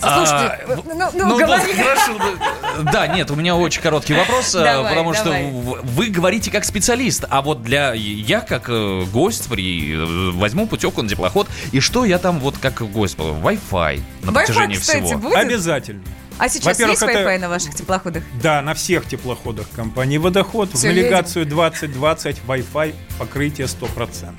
Слушайте, 0.00 0.32
А, 0.32 0.58
ну, 0.68 0.82
ну, 0.86 1.10
ну, 1.14 1.26
Ну, 1.28 1.38
говори. 1.38 1.72
да, 1.76 1.82
хорошо. 1.82 2.18
да. 2.18 2.92
Да, 2.92 3.06
нет, 3.08 3.30
у 3.30 3.34
меня 3.34 3.56
очень 3.56 3.80
короткий 3.82 4.14
вопрос, 4.14 4.54
э, 4.54 4.62
Давай, 4.62 4.90
потому 4.90 5.14
что 5.14 5.24
давай. 5.24 5.50
вы 5.50 6.06
говорите 6.08 6.50
как 6.50 6.64
специалист, 6.64 7.24
а 7.28 7.42
вот 7.42 7.62
для 7.62 7.92
я 7.94 8.40
как 8.40 8.68
э, 8.68 9.04
гость 9.12 9.48
при 9.48 9.94
э, 9.94 10.30
возьму 10.32 10.66
путевку 10.66 11.02
на 11.02 11.08
теплоход, 11.08 11.48
и 11.72 11.80
что 11.80 12.04
я 12.04 12.18
там 12.18 12.38
вот 12.40 12.58
как 12.58 12.82
гость, 12.90 13.16
Wi-Fi 13.18 14.02
на 14.22 14.30
Wi-Fi, 14.30 14.32
протяжении 14.32 14.76
кстати, 14.76 15.04
всего. 15.04 15.18
будет? 15.18 15.36
Обязательно. 15.36 16.02
А 16.38 16.48
сейчас 16.48 16.64
Во-первых, 16.78 17.00
есть 17.00 17.02
это- 17.02 17.28
Wi-Fi 17.28 17.38
на 17.38 17.48
ваших 17.48 17.74
теплоходах? 17.74 18.22
Да, 18.40 18.62
на 18.62 18.74
всех 18.74 19.06
теплоходах 19.06 19.68
компании 19.74 20.18
«Водоход» 20.18 20.70
Всё, 20.70 20.78
в 20.78 20.84
навигацию 20.84 21.46
2020 21.46 22.40
Wi-Fi 22.46 22.94
покрытие 23.18 23.66
100%. 23.66 24.34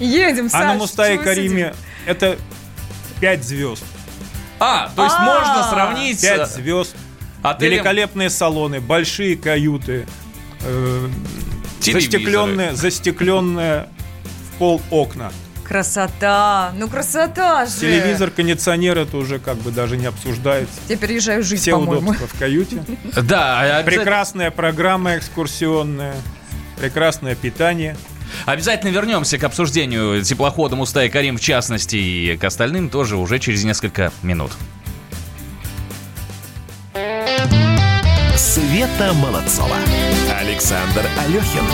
Едем, 0.00 0.48
А 0.52 0.60
на 0.64 0.70
Саш, 0.72 0.78
Мустае 0.78 1.18
Кариме 1.18 1.74
это 2.06 2.38
5 3.20 3.44
звезд. 3.44 3.84
А, 4.58 4.90
то 4.96 5.04
есть 5.04 5.16
А. 5.18 5.24
можно 5.24 5.70
сравнить... 5.70 6.20
5 6.20 6.48
с 6.48 6.54
звезд. 6.54 6.96
Великолепные 7.60 8.30
салоны, 8.30 8.80
большие 8.80 9.36
каюты, 9.36 10.06
э, 10.62 11.08
застекленные, 11.80 12.74
застекленные 12.74 13.88
в 14.24 14.58
пол 14.58 14.80
окна. 14.90 15.30
Красота! 15.66 16.72
Ну, 16.76 16.88
красота 16.88 17.66
же! 17.66 17.72
Телевизор, 17.80 18.30
кондиционер, 18.30 18.98
это 18.98 19.16
уже 19.16 19.38
как 19.38 19.56
бы 19.56 19.70
даже 19.70 19.96
не 19.96 20.06
обсуждается. 20.06 20.74
Я 20.88 20.96
переезжаю 20.96 21.42
жить, 21.42 21.60
Все 21.60 21.72
по-моему. 21.72 22.10
удобства 22.10 22.26
в 22.28 22.38
каюте. 22.38 22.84
Да, 23.22 23.60
обязательно, 23.60 23.84
Прекрасная 24.04 24.50
программа 24.50 25.16
экскурсионная, 25.16 26.14
прекрасное 26.80 27.34
питание. 27.34 27.96
обязательно 28.44 28.90
вернемся 28.90 29.38
к 29.38 29.44
обсуждению 29.44 30.22
теплохода 30.22 30.76
Мустай 30.76 31.08
Карим 31.08 31.36
в 31.36 31.40
частности 31.40 31.96
и 31.96 32.36
к 32.36 32.44
остальным 32.44 32.88
тоже 32.88 33.16
уже 33.16 33.38
через 33.38 33.64
несколько 33.64 34.12
минут. 34.22 34.52
Света 38.76 39.14
Молодцова. 39.14 39.76
Александр 40.38 41.08
Алехин. 41.18 41.64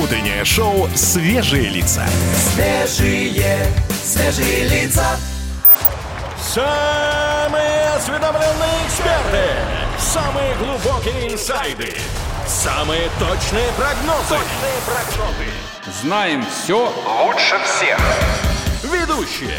Утреннее 0.00 0.44
шоу 0.44 0.88
«Свежие 0.94 1.68
лица». 1.68 2.06
Свежие, 2.54 3.66
свежие 3.90 4.68
лица. 4.68 5.18
Самые 6.40 7.88
осведомленные 7.96 8.86
эксперты. 8.86 9.48
Самые 9.98 10.54
глубокие 10.54 11.32
инсайды. 11.32 11.92
Самые 12.46 13.10
точные 13.18 13.72
прогнозы. 13.76 14.38
Знаем 16.02 16.46
все 16.46 16.88
Лучше 17.24 17.58
всех. 17.64 17.98
Ведущие. 18.84 19.58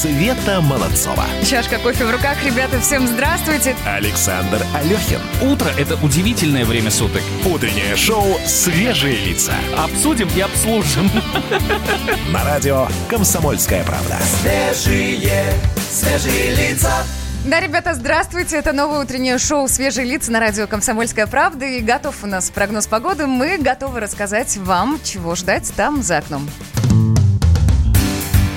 Света 0.00 0.62
Молодцова. 0.62 1.26
Чашка 1.44 1.78
кофе 1.78 2.06
в 2.06 2.10
руках, 2.10 2.42
ребята, 2.42 2.80
всем 2.80 3.06
здравствуйте. 3.06 3.76
Александр 3.84 4.64
Алехин. 4.74 5.20
Утро– 5.42 5.68
это 5.78 5.96
удивительное 6.02 6.64
время 6.64 6.90
суток. 6.90 7.20
Утреннее 7.44 7.96
шоу 7.96 8.38
«Свежие 8.46 9.16
лица». 9.26 9.52
Обсудим 9.76 10.26
и 10.34 10.40
обслужим. 10.40 11.10
На 12.32 12.42
радио 12.44 12.88
«Комсомольская 13.10 13.84
правда». 13.84 14.16
Свежие, 14.40 15.52
свежие 15.90 16.54
лица. 16.54 17.04
Да, 17.44 17.60
ребята, 17.60 17.92
здравствуйте. 17.92 18.56
Это 18.56 18.72
новое 18.72 19.04
утреннее 19.04 19.36
шоу 19.36 19.68
«Свежие 19.68 20.06
лица» 20.06 20.32
на 20.32 20.40
радио 20.40 20.66
«Комсомольская 20.66 21.26
правда». 21.26 21.66
И 21.66 21.80
готов 21.80 22.24
у 22.24 22.26
нас 22.26 22.48
прогноз 22.48 22.86
погоды. 22.86 23.26
Мы 23.26 23.58
готовы 23.58 24.00
рассказать 24.00 24.56
вам, 24.56 24.98
чего 25.04 25.34
ждать 25.34 25.70
там 25.76 26.02
за 26.02 26.16
окном. 26.16 26.48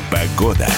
Погода. 0.10 0.70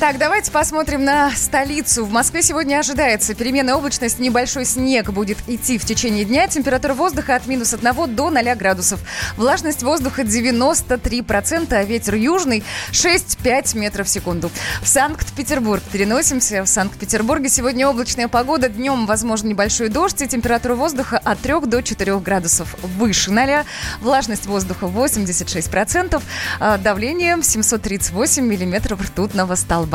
Так, 0.00 0.16
давайте 0.18 0.52
посмотрим 0.52 1.04
на 1.04 1.32
столицу. 1.32 2.04
В 2.04 2.12
Москве 2.12 2.40
сегодня 2.40 2.78
ожидается 2.78 3.34
переменная 3.34 3.74
облачность, 3.74 4.20
небольшой 4.20 4.64
снег 4.64 5.10
будет 5.10 5.38
идти 5.48 5.76
в 5.76 5.84
течение 5.84 6.24
дня. 6.24 6.46
Температура 6.46 6.94
воздуха 6.94 7.34
от 7.34 7.48
минус 7.48 7.74
1 7.74 8.14
до 8.14 8.30
0 8.30 8.54
градусов. 8.54 9.00
Влажность 9.36 9.82
воздуха 9.82 10.22
93%, 10.22 11.74
а 11.74 11.82
ветер 11.82 12.14
южный 12.14 12.62
6-5 12.92 13.76
метров 13.76 14.06
в 14.06 14.10
секунду. 14.10 14.52
В 14.82 14.86
Санкт-Петербург 14.86 15.82
переносимся. 15.90 16.62
В 16.62 16.68
Санкт-Петербурге 16.68 17.48
сегодня 17.48 17.88
облачная 17.88 18.28
погода. 18.28 18.68
Днем 18.68 19.04
возможен 19.04 19.48
небольшой 19.48 19.88
дождь 19.88 20.22
и 20.22 20.28
температура 20.28 20.76
воздуха 20.76 21.18
от 21.18 21.40
3 21.40 21.62
до 21.62 21.82
4 21.82 22.20
градусов 22.20 22.76
выше 22.82 23.32
0. 23.32 23.64
Влажность 24.00 24.46
воздуха 24.46 24.86
86%, 24.86 26.22
а 26.60 26.78
давление 26.78 27.42
738 27.42 28.44
миллиметров 28.44 29.00
ртутного 29.00 29.56
столба. 29.56 29.87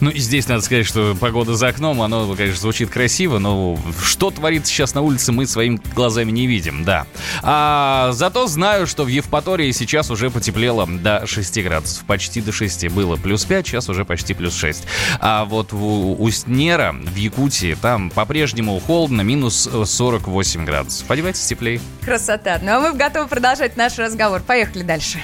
Ну 0.00 0.10
и 0.10 0.18
здесь 0.18 0.46
надо 0.46 0.60
сказать, 0.62 0.86
что 0.86 1.16
погода 1.18 1.56
за 1.56 1.68
окном, 1.68 2.00
оно, 2.02 2.32
конечно, 2.36 2.60
звучит 2.60 2.90
красиво, 2.90 3.38
но 3.38 3.78
что 4.02 4.30
творится 4.30 4.72
сейчас 4.72 4.94
на 4.94 5.00
улице, 5.00 5.32
мы 5.32 5.46
своими 5.46 5.80
глазами 5.94 6.30
не 6.30 6.46
видим, 6.46 6.84
да. 6.84 7.06
А 7.42 8.10
зато 8.12 8.46
знаю, 8.46 8.86
что 8.86 9.04
в 9.04 9.08
Евпатории 9.08 9.72
сейчас 9.72 10.10
уже 10.10 10.30
потеплело 10.30 10.86
до 10.86 11.26
6 11.26 11.62
градусов, 11.62 12.04
почти 12.04 12.40
до 12.40 12.52
6. 12.52 12.88
Было 12.88 13.16
плюс 13.16 13.44
5, 13.44 13.66
сейчас 13.66 13.88
уже 13.88 14.04
почти 14.04 14.34
плюс 14.34 14.54
6. 14.54 14.84
А 15.20 15.44
вот 15.44 15.72
в 15.72 16.22
Устнера, 16.22 16.92
в 16.92 17.16
Якутии, 17.16 17.76
там 17.80 18.10
по-прежнему 18.10 18.78
холодно, 18.80 19.22
минус 19.22 19.68
48 19.84 20.64
градусов. 20.64 21.06
Подевайтесь 21.06 21.44
теплее. 21.46 21.80
Красота. 22.04 22.60
Ну 22.62 22.76
а 22.76 22.80
мы 22.80 22.92
готовы 22.92 23.26
продолжать 23.26 23.76
наш 23.76 23.98
разговор. 23.98 24.40
Поехали 24.42 24.82
дальше. 24.82 25.18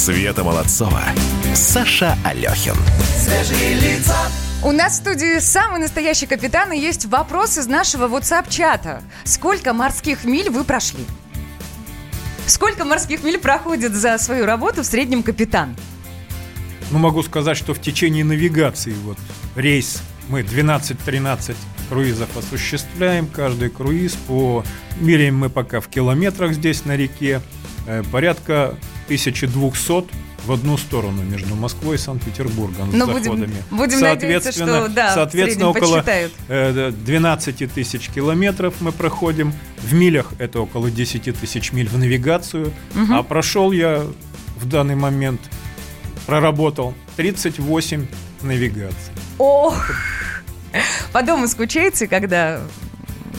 Света 0.00 0.42
Молодцова, 0.42 1.02
Саша 1.54 2.16
Алехин. 2.24 2.72
Свежие 3.18 3.74
лица 3.74 4.16
У 4.64 4.72
нас 4.72 4.94
в 4.94 4.96
студии 4.96 5.38
самый 5.40 5.78
настоящий 5.78 6.24
капитан 6.24 6.72
и 6.72 6.78
есть 6.78 7.04
вопрос 7.04 7.58
из 7.58 7.66
нашего 7.66 8.08
WhatsApp-чата. 8.08 9.02
Сколько 9.24 9.74
морских 9.74 10.24
миль 10.24 10.48
вы 10.48 10.64
прошли? 10.64 11.04
Сколько 12.46 12.86
морских 12.86 13.22
миль 13.22 13.36
проходит 13.36 13.94
за 13.94 14.16
свою 14.16 14.46
работу 14.46 14.84
в 14.84 14.86
среднем 14.86 15.22
капитан? 15.22 15.76
Ну, 16.90 16.98
могу 16.98 17.22
сказать, 17.22 17.58
что 17.58 17.74
в 17.74 17.80
течение 17.82 18.24
навигации 18.24 18.94
вот 19.04 19.18
рейс 19.54 20.00
мы 20.30 20.40
12-13 20.40 21.54
круизов 21.90 22.34
осуществляем. 22.38 23.26
Каждый 23.26 23.68
круиз 23.68 24.14
по... 24.14 24.64
Меряем 24.98 25.36
мы 25.36 25.50
пока 25.50 25.82
в 25.82 25.88
километрах 25.88 26.54
здесь 26.54 26.86
на 26.86 26.96
реке. 26.96 27.42
Э, 27.90 28.04
порядка 28.12 28.76
1200 29.06 30.06
в 30.46 30.52
одну 30.52 30.78
сторону 30.78 31.22
между 31.24 31.56
Москвой 31.56 31.96
и 31.96 31.98
Санкт-Петербургом 31.98 32.92
с 32.92 32.94
Ну, 32.94 33.06
будем- 33.08 33.24
заходами. 33.24 33.56
будем 33.72 33.98
надеяться, 34.00 34.52
что, 34.52 34.86
да, 34.88 35.12
соответственно 35.12 35.70
около 35.70 35.96
подсчитают. 35.96 36.32
э, 36.48 36.92
12 37.04 37.66
тысяч 37.66 38.08
километров 38.08 38.74
мы 38.80 38.92
проходим. 38.92 39.52
В 39.78 39.92
милях 39.92 40.32
это 40.38 40.60
около 40.60 40.88
10 40.88 41.32
тысяч 41.32 41.72
миль 41.72 41.88
в 41.88 41.98
навигацию. 41.98 42.72
А 43.10 43.24
прошел 43.24 43.72
я 43.72 44.04
в 44.56 44.68
данный 44.68 44.94
момент, 44.94 45.40
проработал 46.26 46.94
38 47.16 48.06
навигаций. 48.42 49.12
Ох! 49.38 49.90
По 51.12 51.22
дому 51.22 51.48
скучаете, 51.48 52.06
когда... 52.06 52.60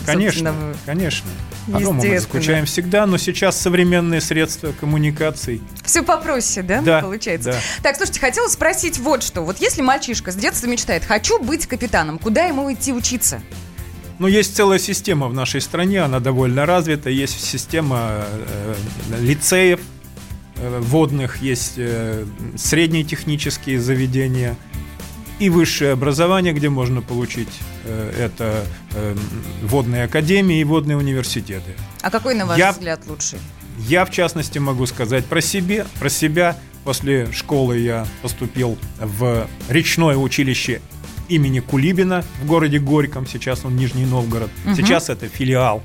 Конечно, 0.06 0.52
вы- 0.52 0.76
конечно. 0.86 1.30
По 1.68 1.80
дому 1.80 2.02
мы 2.04 2.20
скучаем 2.20 2.66
всегда, 2.66 3.06
но 3.06 3.18
сейчас 3.18 3.60
современные 3.60 4.22
средства 4.22 4.74
коммуникаций. 4.80 5.62
Все 5.84 6.04
попроще, 6.04 6.66
да, 6.66 6.82
Да, 6.82 7.02
получается? 7.02 7.52
да. 7.52 7.58
Так, 7.84 7.98
слушайте, 7.98 8.20
хотела 8.20 8.48
спросить 8.48 8.98
вот 9.00 9.24
что. 9.24 9.42
Вот 9.42 9.60
если 9.60 9.82
мальчишка 9.82 10.32
с 10.32 10.36
детства 10.36 10.68
мечтает, 10.68 11.06
хочу 11.06 11.40
быть 11.42 11.68
капитаном, 11.68 12.18
куда 12.20 12.46
ему 12.46 12.72
идти 12.72 12.94
учиться? 12.94 13.42
Ну, 14.20 14.28
есть 14.28 14.56
целая 14.56 14.78
система 14.78 15.28
в 15.28 15.34
нашей 15.34 15.62
стране, 15.62 16.02
она 16.02 16.20
довольно 16.20 16.66
развита. 16.68 17.10
Есть 17.10 17.44
система 17.44 18.24
э, 18.28 18.76
лицеев 19.20 19.80
э, 20.58 20.80
водных, 20.80 21.42
есть 21.42 21.74
э, 21.78 22.26
средние 22.56 23.04
технические 23.04 23.80
заведения 23.80 24.56
и 25.42 25.50
высшее 25.50 25.94
образование, 25.94 26.54
где 26.54 26.70
можно 26.70 27.02
получить 27.02 27.50
э, 27.86 28.14
это 28.28 28.64
э, 28.94 29.16
водные 29.64 30.04
академии 30.04 30.60
и 30.60 30.64
водные 30.64 30.98
университеты. 30.98 31.72
А 32.02 32.12
какой, 32.12 32.36
на 32.36 32.46
ваш 32.46 32.60
Я- 32.60 32.72
взгляд, 32.72 33.02
лучший? 33.08 33.40
Я, 33.80 34.06
в 34.06 34.12
частности, 34.12 34.60
могу 34.60 34.86
сказать 34.86 35.26
про 35.26 35.42
себе, 35.42 35.88
про 36.00 36.10
себя. 36.10 36.56
После 36.84 37.32
школы 37.32 37.80
я 37.80 38.06
поступил 38.22 38.78
в 39.00 39.48
речное 39.68 40.16
училище 40.16 40.80
имени 41.28 41.60
Кулибина 41.60 42.24
в 42.44 42.46
городе 42.46 42.78
Горьком. 42.78 43.26
Сейчас 43.26 43.66
он 43.66 43.76
Нижний 43.76 44.06
Новгород. 44.06 44.52
Сейчас 44.76 45.10
это 45.10 45.28
филиал 45.28 45.82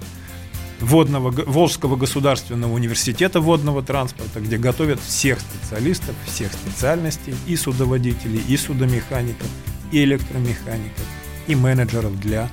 водного, 0.80 1.30
Волжского 1.30 1.96
государственного 1.96 2.72
университета 2.72 3.40
водного 3.40 3.82
транспорта, 3.82 4.40
где 4.40 4.56
готовят 4.56 5.00
всех 5.00 5.38
специалистов, 5.40 6.14
всех 6.26 6.52
специальностей, 6.52 7.34
и 7.46 7.56
судоводителей, 7.56 8.42
и 8.46 8.56
судомехаников, 8.56 9.48
и 9.92 10.04
электромехаников, 10.04 11.04
и 11.46 11.54
менеджеров 11.54 12.18
для 12.20 12.50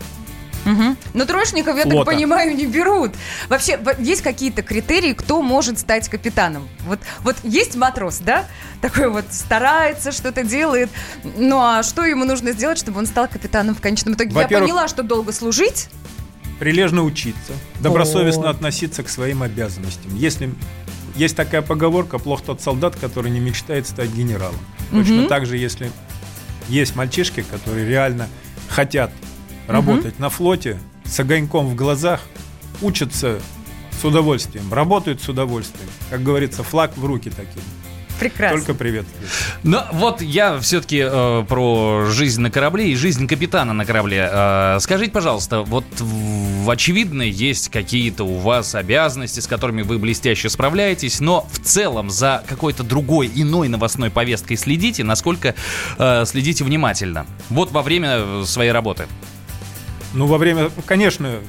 Мгм. 0.65 0.97
Но 1.13 1.25
троечников, 1.25 1.75
я 1.75 1.83
так 1.83 1.91
Флота. 1.91 2.11
понимаю, 2.11 2.55
не 2.55 2.65
берут. 2.65 3.11
Вообще, 3.49 3.79
есть 3.99 4.21
какие-то 4.21 4.61
критерии, 4.61 5.13
кто 5.13 5.41
может 5.41 5.79
стать 5.79 6.07
капитаном? 6.09 6.69
Вот, 6.85 6.99
вот 7.21 7.35
есть 7.43 7.75
матрос, 7.75 8.19
да? 8.19 8.45
Такой 8.81 9.09
вот 9.09 9.25
старается, 9.31 10.11
что-то 10.11 10.43
делает. 10.43 10.89
Ну 11.37 11.59
а 11.59 11.83
что 11.83 12.05
ему 12.05 12.25
нужно 12.25 12.53
сделать, 12.53 12.77
чтобы 12.77 12.99
он 12.99 13.05
стал 13.05 13.27
капитаном 13.27 13.75
в 13.75 13.81
конечном 13.81 14.13
итоге? 14.13 14.31
Я 14.33 14.47
поняла, 14.47 14.87
что 14.87 15.03
долго 15.03 15.33
служить. 15.33 15.89
Прилежно 16.59 17.03
учиться, 17.03 17.53
добросовестно 17.79 18.47
О. 18.47 18.51
относиться 18.51 19.03
к 19.03 19.09
своим 19.09 19.43
обязанностям. 19.43 20.15
Если 20.15 20.53
есть 21.15 21.35
такая 21.35 21.61
поговорка, 21.61 22.17
плох 22.17 22.41
тот 22.41 22.61
солдат, 22.61 22.95
который 22.95 23.31
не 23.31 23.39
мечтает 23.39 23.87
стать 23.87 24.11
генералом. 24.11 24.59
Точно 24.91 25.27
так 25.27 25.45
же, 25.45 25.57
если 25.57 25.91
есть 26.69 26.95
мальчишки, 26.95 27.41
которые 27.41 27.87
реально 27.87 28.29
хотят 28.69 29.11
работать 29.67 30.19
на 30.19 30.29
флоте 30.29 30.79
с 31.05 31.19
огоньком 31.19 31.67
в 31.67 31.75
глазах, 31.75 32.21
учатся 32.81 33.39
с 33.91 34.03
удовольствием, 34.03 34.71
работают 34.73 35.21
с 35.21 35.29
удовольствием. 35.29 35.89
Как 36.09 36.23
говорится, 36.23 36.63
флаг 36.63 36.97
в 36.97 37.05
руки 37.05 37.29
такие. 37.29 37.63
Прекрасно. 38.19 38.57
Только 38.57 38.73
приветствую. 38.73 39.27
Но 39.63 39.85
вот 39.91 40.21
я 40.21 40.59
все-таки 40.59 41.03
э, 41.05 41.45
про 41.47 42.05
жизнь 42.09 42.41
на 42.41 42.51
корабле 42.51 42.91
и 42.91 42.95
жизнь 42.95 43.27
капитана 43.27 43.73
на 43.73 43.85
корабле. 43.85 44.29
Э, 44.31 44.77
скажите, 44.79 45.11
пожалуйста, 45.11 45.61
вот 45.61 45.85
в, 45.99 46.69
очевидно 46.69 47.23
есть 47.23 47.69
какие-то 47.69 48.23
у 48.23 48.37
вас 48.37 48.75
обязанности, 48.75 49.39
с 49.39 49.47
которыми 49.47 49.81
вы 49.81 49.99
блестяще 49.99 50.49
справляетесь, 50.49 51.19
но 51.19 51.47
в 51.51 51.59
целом 51.59 52.09
за 52.09 52.43
какой-то 52.47 52.83
другой, 52.83 53.31
иной 53.33 53.67
новостной 53.67 54.09
повесткой 54.09 54.55
следите, 54.55 55.03
насколько 55.03 55.55
э, 55.97 56.23
следите 56.25 56.63
внимательно. 56.63 57.25
Вот 57.49 57.71
во 57.71 57.81
время 57.81 58.45
своей 58.45 58.71
работы. 58.71 59.07
Ну, 60.13 60.27
во 60.27 60.37
время, 60.37 60.69
конечно, 60.85 61.39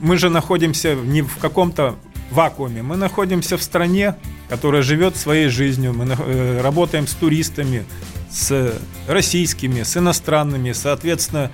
мы 0.00 0.16
же 0.16 0.30
находимся 0.30 0.94
не 0.94 1.22
в 1.22 1.36
каком-то 1.36 1.96
вакууме, 2.30 2.82
мы 2.82 2.96
находимся 2.96 3.56
в 3.56 3.62
стране, 3.62 4.16
которая 4.48 4.82
живет 4.82 5.16
своей 5.16 5.48
жизнью, 5.48 5.92
мы 5.92 6.06
э, 6.06 6.60
работаем 6.60 7.06
с 7.06 7.12
туристами, 7.12 7.84
с 8.30 8.74
российскими, 9.06 9.82
с 9.82 9.96
иностранными, 9.96 10.72
соответственно, 10.72 11.50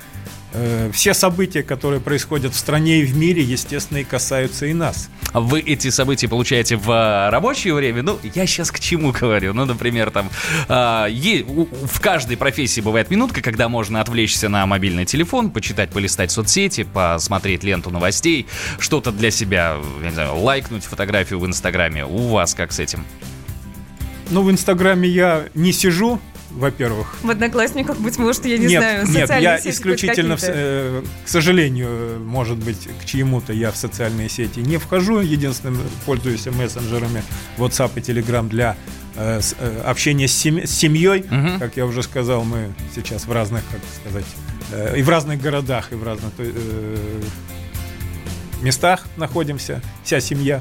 все 0.92 1.14
события, 1.14 1.62
которые 1.62 2.00
происходят 2.00 2.54
в 2.54 2.58
стране 2.58 3.00
и 3.00 3.04
в 3.04 3.16
мире, 3.16 3.42
естественно, 3.42 3.98
и 3.98 4.04
касаются 4.04 4.66
и 4.66 4.72
нас. 4.72 5.08
Вы 5.32 5.60
эти 5.60 5.90
события 5.90 6.28
получаете 6.28 6.76
в 6.76 6.90
а, 6.90 7.30
рабочее 7.30 7.72
время? 7.72 8.02
Ну, 8.02 8.18
я 8.34 8.46
сейчас 8.46 8.70
к 8.72 8.80
чему 8.80 9.12
говорю? 9.20 9.52
Ну, 9.54 9.64
например, 9.64 10.10
там 10.10 10.28
а, 10.68 11.06
у- 11.08 11.68
в 11.86 12.00
каждой 12.00 12.36
профессии 12.36 12.80
бывает 12.80 13.10
минутка, 13.10 13.42
когда 13.42 13.68
можно 13.68 14.00
отвлечься 14.00 14.48
на 14.48 14.66
мобильный 14.66 15.04
телефон, 15.04 15.50
почитать, 15.50 15.90
полистать 15.90 16.32
соцсети, 16.32 16.82
посмотреть 16.82 17.62
ленту 17.62 17.90
новостей, 17.90 18.46
что-то 18.78 19.12
для 19.12 19.30
себя, 19.30 19.76
я 20.02 20.08
не 20.08 20.14
знаю, 20.14 20.36
лайкнуть 20.36 20.84
фотографию 20.84 21.38
в 21.38 21.46
Инстаграме. 21.46 22.04
У 22.04 22.28
вас 22.28 22.54
как 22.54 22.72
с 22.72 22.80
этим? 22.80 23.04
Ну, 24.30 24.42
в 24.42 24.50
Инстаграме 24.50 25.08
я 25.08 25.44
не 25.54 25.72
сижу, 25.72 26.20
во-первых, 26.50 27.16
В 27.22 27.30
Одноклассниках, 27.30 27.98
быть 27.98 28.18
может, 28.18 28.44
я 28.46 28.58
не 28.58 28.66
нет, 28.66 28.80
знаю, 28.82 29.06
нет, 29.06 29.20
социальные 29.20 29.60
я 29.64 29.70
исключительно, 29.70 30.36
в 30.36 30.42
э, 30.44 31.02
к 31.24 31.28
сожалению, 31.28 32.18
может 32.20 32.58
быть, 32.58 32.88
к 33.00 33.04
чьему-то 33.04 33.52
я 33.52 33.70
в 33.70 33.76
социальные 33.76 34.28
сети 34.28 34.60
не 34.60 34.76
вхожу. 34.78 35.20
Единственным 35.20 35.78
пользуюсь 36.06 36.46
мессенджерами 36.46 37.22
WhatsApp 37.58 37.92
и 37.96 38.00
Telegram 38.00 38.48
для 38.48 38.76
э, 39.16 39.40
с- 39.40 39.54
э, 39.58 39.82
общения 39.86 40.26
с, 40.28 40.32
сем- 40.32 40.66
с 40.66 40.70
семьей. 40.70 41.24
Мгм. 41.30 41.58
Как 41.58 41.76
я 41.76 41.86
уже 41.86 42.02
сказал, 42.02 42.44
мы 42.44 42.72
сейчас 42.94 43.26
в 43.26 43.32
разных, 43.32 43.62
как 43.70 43.80
сказать, 44.02 44.24
э, 44.72 44.98
и 44.98 45.02
в 45.02 45.08
разных 45.08 45.40
городах, 45.40 45.92
и 45.92 45.94
в 45.94 46.02
разных 46.04 46.32
э, 46.38 47.20
местах 48.62 49.06
находимся, 49.16 49.80
вся 50.04 50.20
семья. 50.20 50.60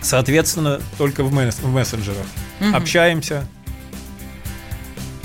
Соответственно, 0.00 0.80
только 0.98 1.24
в, 1.24 1.32
месс- 1.32 1.60
в 1.60 1.68
мессенджерах. 1.72 2.26
Общаемся, 2.72 3.46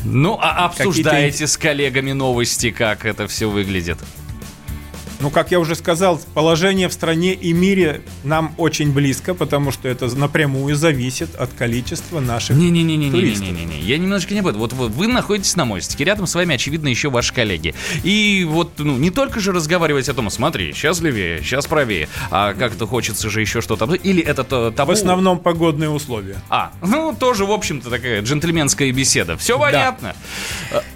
Ну, 0.04 0.38
а 0.40 0.66
обсуждаете 0.66 1.48
с 1.48 1.58
коллегами 1.58 2.12
новости, 2.12 2.72
как 2.72 3.06
это 3.06 3.28
все 3.28 3.50
выглядит? 3.50 3.98
Ну, 5.22 5.30
как 5.30 5.52
я 5.52 5.60
уже 5.60 5.76
сказал, 5.76 6.20
положение 6.34 6.90
в 6.90 6.94
стране 6.94 7.34
и 7.34 7.54
мире 7.54 8.02
нам 8.24 8.56
очень 8.58 8.92
близко, 8.92 9.36
потому 9.36 9.72
что 9.72 9.88
это 9.88 10.08
напрямую 10.16 10.76
зависит 10.76 11.36
от 11.36 11.54
количества 11.54 12.20
наших 12.20 12.58
туристов. 12.58 12.68
Не-не-не-не-не-не-не. 12.68 13.82
Я 13.82 14.00
немножечко 14.00 14.34
не 14.34 14.40
об 14.40 14.48
этом. 14.48 14.60
Вот 14.60 14.74
вы, 14.74 14.88
вы 14.88 15.08
находитесь 15.08 15.56
на 15.56 15.66
мостике, 15.66 16.04
рядом 16.06 16.26
с 16.26 16.34
вами, 16.34 16.56
очевидно, 16.56 16.88
еще 16.88 17.10
ваши 17.10 17.34
коллеги. 17.34 17.76
И 18.04 18.48
вот, 18.50 18.72
ну, 18.80 18.98
не 18.98 19.12
только 19.12 19.40
же 19.40 19.52
разговаривать 19.52 20.10
о 20.10 20.14
том, 20.16 20.30
смотри, 20.32 20.74
сейчас 20.74 21.02
левее, 21.02 21.42
сейчас 21.44 21.68
правее, 21.68 22.10
а 22.32 22.54
как-то 22.54 22.88
хочется 22.88 23.30
же 23.30 23.42
еще 23.42 23.62
что-то. 23.62 23.86
Или 23.94 24.24
это 24.24 24.44
то, 24.44 24.72
того... 24.72 24.92
В 24.92 24.96
основном 24.96 25.40
погодные 25.40 25.90
условия. 25.90 26.42
А, 26.50 26.72
ну, 26.82 27.16
тоже, 27.18 27.46
в 27.46 27.52
общем-то, 27.52 27.90
такая 27.90 28.22
джентльменская 28.24 28.92
беседа. 28.92 29.38
Все 29.38 29.60
понятно. 29.60 30.16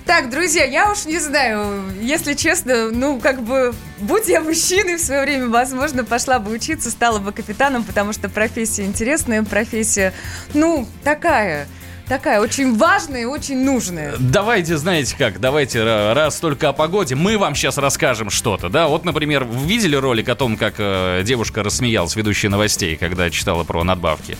Так, 0.05 0.29
друзья, 0.29 0.63
я 0.65 0.91
уж 0.91 1.05
не 1.05 1.19
знаю, 1.19 1.83
если 2.01 2.33
честно, 2.33 2.91
ну, 2.91 3.19
как 3.19 3.41
бы, 3.43 3.73
будь 4.15 4.29
я 4.29 4.39
мужчиной 4.39 4.95
в 4.95 5.01
свое 5.01 5.23
время, 5.23 5.49
возможно, 5.49 6.05
пошла 6.05 6.39
бы 6.39 6.51
учиться, 6.53 6.89
стала 6.89 7.19
бы 7.19 7.33
капитаном, 7.33 7.83
потому 7.83 8.13
что 8.13 8.29
профессия 8.29 8.85
интересная, 8.85 9.43
профессия, 9.43 10.13
ну, 10.53 10.87
такая 11.03 11.67
такая 12.07 12.39
очень 12.39 12.77
важная 12.77 13.21
и 13.21 13.25
очень 13.25 13.65
нужная. 13.65 14.13
Давайте, 14.19 14.77
знаете 14.77 15.15
как, 15.17 15.39
давайте 15.39 15.83
раз 15.83 16.39
только 16.39 16.69
о 16.69 16.73
погоде, 16.73 17.15
мы 17.15 17.37
вам 17.37 17.55
сейчас 17.55 17.77
расскажем 17.77 18.29
что-то, 18.29 18.69
да? 18.69 18.87
Вот, 18.87 19.05
например, 19.05 19.43
вы 19.43 19.67
видели 19.67 19.95
ролик 19.95 20.29
о 20.29 20.35
том, 20.35 20.55
как 20.55 20.75
э, 20.77 21.23
девушка 21.25 21.63
рассмеялась, 21.63 22.15
ведущая 22.15 22.49
новостей, 22.49 22.95
когда 22.95 23.29
читала 23.29 23.63
про 23.63 23.83
надбавки? 23.83 24.37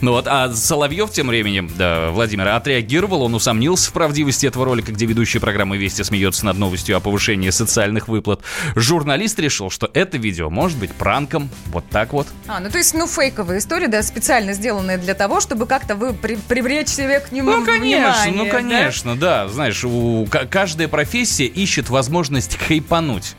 Ну 0.00 0.12
вот, 0.12 0.26
а 0.28 0.52
Соловьев 0.52 1.10
тем 1.10 1.28
временем, 1.28 1.70
да, 1.76 2.10
Владимир, 2.10 2.48
отреагировал, 2.48 3.22
он 3.22 3.34
усомнился 3.34 3.90
в 3.90 3.92
правдивости 3.92 4.46
этого 4.46 4.64
ролика, 4.64 4.92
где 4.92 5.06
ведущая 5.06 5.40
программы 5.40 5.78
«Вести» 5.78 6.02
смеется 6.02 6.44
над 6.44 6.58
новостью 6.58 6.96
о 6.96 7.00
повышении 7.00 7.50
социальных 7.50 8.08
выплат. 8.08 8.40
Журналист 8.74 9.38
решил, 9.38 9.70
что 9.70 9.90
это 9.94 10.18
видео 10.18 10.50
может 10.50 10.78
быть 10.78 10.92
пранком, 10.92 11.48
вот 11.66 11.88
так 11.88 12.12
вот. 12.12 12.26
А, 12.46 12.60
ну 12.60 12.70
то 12.70 12.78
есть, 12.78 12.94
ну, 12.94 13.06
фейковая 13.06 13.58
история, 13.58 13.88
да, 13.88 14.02
специально 14.02 14.52
сделанная 14.52 14.98
для 14.98 15.14
того, 15.14 15.40
чтобы 15.40 15.66
как-то 15.66 15.94
вы 15.94 16.12
при 16.12 16.36
привлечь 16.36 16.88
себе 16.88 17.20
к 17.20 17.32
нему 17.32 17.50
Ну, 17.50 17.64
конечно, 17.64 18.22
внимание, 18.24 18.44
ну, 18.44 18.50
конечно, 18.50 19.16
да. 19.16 19.44
да. 19.44 19.48
Знаешь, 19.48 19.82
у, 19.84 20.26
каждая 20.50 20.88
профессия 20.88 21.46
ищет 21.46 21.88
возможность 21.88 22.56
хайпануть. 22.56 23.34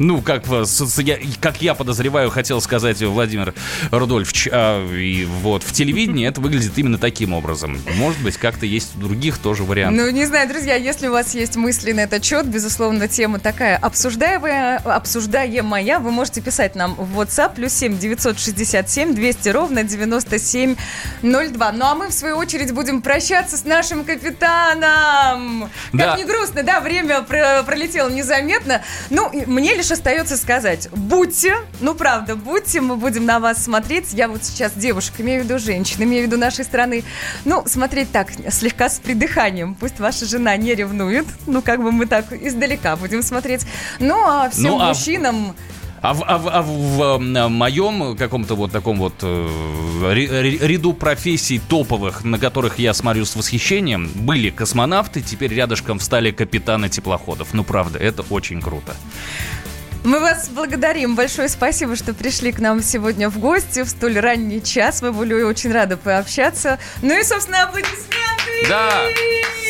Ну, 0.00 0.22
как, 0.22 0.44
как 1.40 1.60
я 1.60 1.74
подозреваю, 1.74 2.30
хотел 2.30 2.62
сказать 2.62 3.02
Владимир 3.02 3.52
Рудольфович, 3.90 4.48
а, 4.50 4.90
и 4.90 5.26
вот 5.26 5.62
в 5.62 5.72
телевидении 5.72 6.26
это 6.26 6.40
выглядит 6.40 6.72
именно 6.76 6.96
таким 6.96 7.34
образом. 7.34 7.78
Может 7.96 8.22
быть, 8.22 8.38
как-то 8.38 8.64
есть 8.64 8.96
у 8.96 9.00
других 9.00 9.36
тоже 9.36 9.62
варианты. 9.62 10.00
Ну, 10.00 10.10
не 10.10 10.24
знаю, 10.24 10.48
друзья, 10.48 10.74
если 10.76 11.08
у 11.08 11.12
вас 11.12 11.34
есть 11.34 11.56
мысли 11.56 11.92
на 11.92 12.00
этот 12.00 12.24
счет, 12.24 12.46
безусловно, 12.46 13.08
тема 13.08 13.40
такая 13.40 13.76
обсуждаемая, 13.76 14.78
обсуждаемая, 14.78 15.98
вы 15.98 16.10
можете 16.12 16.40
писать 16.40 16.76
нам 16.76 16.94
в 16.94 17.20
WhatsApp 17.20 17.56
плюс 17.56 17.74
7 17.74 17.98
967 17.98 19.14
200 19.14 19.48
ровно 19.50 19.84
9702. 19.84 21.72
Ну, 21.72 21.84
а 21.84 21.94
мы, 21.94 22.08
в 22.08 22.12
свою 22.12 22.38
очередь, 22.38 22.72
будем 22.72 23.02
прощаться 23.02 23.58
с 23.58 23.66
нашим 23.66 24.04
капитаном. 24.04 25.68
Как 25.92 26.00
да. 26.00 26.16
не 26.16 26.24
грустно, 26.24 26.62
да, 26.62 26.80
время 26.80 27.20
пролетело 27.20 28.08
незаметно. 28.08 28.80
Ну, 29.10 29.30
мне 29.46 29.74
лишь 29.74 29.89
остается 29.92 30.36
сказать, 30.36 30.88
будьте, 30.92 31.56
ну 31.80 31.94
правда, 31.94 32.36
будьте, 32.36 32.80
мы 32.80 32.96
будем 32.96 33.24
на 33.24 33.40
вас 33.40 33.64
смотреть. 33.64 34.12
Я 34.12 34.28
вот 34.28 34.44
сейчас 34.44 34.72
девушек, 34.74 35.14
имею 35.18 35.42
в 35.42 35.44
виду 35.44 35.58
женщин, 35.58 36.02
имею 36.02 36.24
в 36.24 36.26
виду 36.26 36.38
нашей 36.38 36.64
страны. 36.64 37.04
Ну, 37.44 37.62
смотреть 37.66 38.10
так, 38.12 38.28
слегка 38.50 38.88
с 38.88 38.98
придыханием. 38.98 39.74
Пусть 39.74 40.00
ваша 40.00 40.26
жена 40.26 40.56
не 40.56 40.74
ревнует. 40.74 41.26
Ну, 41.46 41.62
как 41.62 41.82
бы 41.82 41.92
мы 41.92 42.06
так 42.06 42.32
издалека 42.32 42.96
будем 42.96 43.22
смотреть. 43.22 43.66
Ну, 43.98 44.14
а 44.26 44.50
всем 44.50 44.72
ну, 44.72 44.80
а... 44.80 44.88
мужчинам... 44.88 45.54
А 46.02 46.14
в, 46.14 46.24
а, 46.26 46.38
в, 46.38 46.48
а 46.48 46.62
в 46.62 47.48
моем 47.48 48.16
каком-то 48.16 48.54
вот 48.54 48.72
таком 48.72 48.98
вот 48.98 49.12
э, 49.20 50.14
ряду 50.14 50.94
профессий 50.94 51.58
топовых, 51.58 52.24
на 52.24 52.38
которых 52.38 52.78
я 52.78 52.94
смотрю 52.94 53.26
с 53.26 53.36
восхищением, 53.36 54.10
были 54.14 54.48
космонавты, 54.48 55.20
теперь 55.20 55.52
рядышком 55.52 55.98
встали 55.98 56.30
капитаны 56.30 56.88
теплоходов. 56.88 57.48
Ну, 57.52 57.64
правда, 57.64 57.98
это 57.98 58.22
очень 58.30 58.62
круто. 58.62 58.96
Мы 60.04 60.18
вас 60.20 60.48
благодарим. 60.48 61.14
Большое 61.14 61.48
спасибо, 61.48 61.94
что 61.94 62.14
пришли 62.14 62.52
к 62.52 62.58
нам 62.58 62.82
сегодня 62.82 63.28
в 63.28 63.38
гости 63.38 63.82
в 63.82 63.88
столь 63.88 64.18
ранний 64.18 64.62
час. 64.62 65.02
Мы 65.02 65.12
были 65.12 65.34
очень 65.34 65.72
рады 65.72 65.96
пообщаться. 65.96 66.78
Ну 67.02 67.18
и, 67.18 67.22
собственно, 67.22 67.64
аплодисменты! 67.64 68.68
Да! 68.68 69.02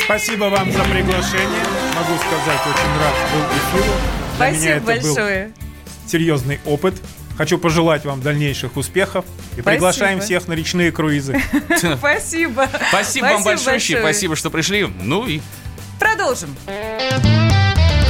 Спасибо 0.05 0.45
вам 0.45 0.71
за 0.73 0.83
приглашение. 0.85 1.65
Могу 1.95 2.19
сказать, 2.19 2.61
очень 2.61 2.99
рад 2.99 3.15
был 3.33 3.81
эфиру. 3.81 3.95
Спасибо 4.37 4.81
большое. 4.81 5.47
Был 5.47 6.09
серьезный 6.09 6.61
опыт. 6.65 6.95
Хочу 7.37 7.59
пожелать 7.59 8.05
вам 8.05 8.21
дальнейших 8.21 8.77
успехов 8.77 9.25
и 9.25 9.61
Спасибо. 9.61 9.71
приглашаем 9.71 10.21
всех 10.21 10.47
на 10.47 10.53
речные 10.53 10.93
круизы. 10.93 11.41
Спасибо. 11.99 12.69
Спасибо 12.89 13.27
вам 13.27 13.43
большое. 13.43 13.81
Спасибо, 13.81 14.37
что 14.37 14.51
пришли. 14.51 14.87
Ну 15.03 15.27
и 15.27 15.41
продолжим. 15.99 16.55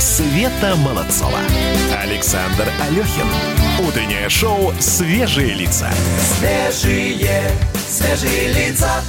Света 0.01 0.77
Молодцова. 0.77 1.39
Александр 2.03 2.67
Алехин. 2.81 3.27
Утреннее 3.87 4.31
шоу 4.31 4.73
«Свежие 4.81 5.53
лица». 5.53 5.91
Свежие, 6.39 7.51
свежие 7.87 8.51
лица. 8.55 9.05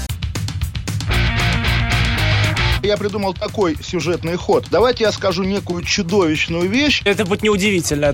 Я 2.84 2.98
придумал 2.98 3.34
такой 3.34 3.78
сюжетный 3.82 4.36
ход. 4.36 4.68
Давайте 4.70 5.06
я 5.06 5.14
скажу 5.14 5.44
некую 5.44 5.82
чудовищную 5.84 6.68
вещь. 6.68 7.02
Это 7.06 7.24
будет 7.24 7.42
неудивительно 7.42 8.14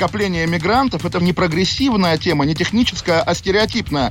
скопление 0.00 0.46
мигрантов– 0.46 1.04
это 1.06 1.20
не 1.20 1.34
прогрессивная 1.34 2.16
тема, 2.16 2.46
не 2.46 2.54
техническая, 2.54 3.20
а 3.20 3.34
стереотипная. 3.34 4.10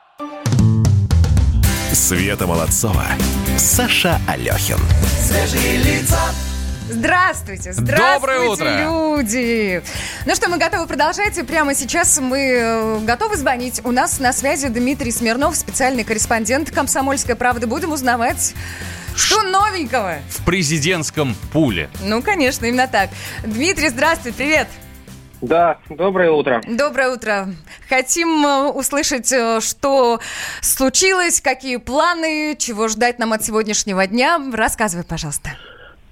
Света 1.93 2.47
Молодцова. 2.47 3.05
Саша 3.57 4.19
Алехин. 4.27 4.77
Свежие 5.27 5.77
лица. 5.77 6.19
Здравствуйте, 6.89 7.73
здравствуйте, 7.73 8.13
Доброе 8.13 8.49
утро. 8.49 8.83
люди! 8.83 9.81
Ну 10.25 10.35
что, 10.35 10.49
мы 10.49 10.57
готовы 10.57 10.87
продолжать, 10.87 11.37
и 11.37 11.43
прямо 11.43 11.73
сейчас 11.73 12.19
мы 12.19 12.39
э, 12.39 12.99
готовы 13.05 13.37
звонить. 13.37 13.81
У 13.85 13.91
нас 13.91 14.19
на 14.19 14.33
связи 14.33 14.67
Дмитрий 14.67 15.11
Смирнов, 15.11 15.55
специальный 15.55 16.03
корреспондент 16.03 16.71
«Комсомольской 16.71 17.35
правды». 17.35 17.67
Будем 17.67 17.91
узнавать, 17.91 18.53
что 19.15 19.41
новенького? 19.43 20.17
В 20.29 20.43
президентском 20.43 21.35
пуле. 21.53 21.89
Ну, 22.01 22.21
конечно, 22.21 22.65
именно 22.65 22.87
так. 22.87 23.09
Дмитрий, 23.43 23.89
здравствуй, 23.89 24.33
привет! 24.33 24.67
Да, 25.41 25.79
доброе 25.89 26.31
утро. 26.31 26.61
Доброе 26.67 27.09
утро. 27.09 27.47
Хотим 27.89 28.45
э, 28.45 28.71
услышать, 28.71 29.31
э, 29.33 29.59
что 29.59 30.19
случилось, 30.61 31.41
какие 31.41 31.77
планы, 31.77 32.55
чего 32.57 32.87
ждать 32.87 33.17
нам 33.17 33.33
от 33.33 33.43
сегодняшнего 33.43 34.05
дня. 34.05 34.39
Рассказывай, 34.53 35.03
пожалуйста. 35.03 35.49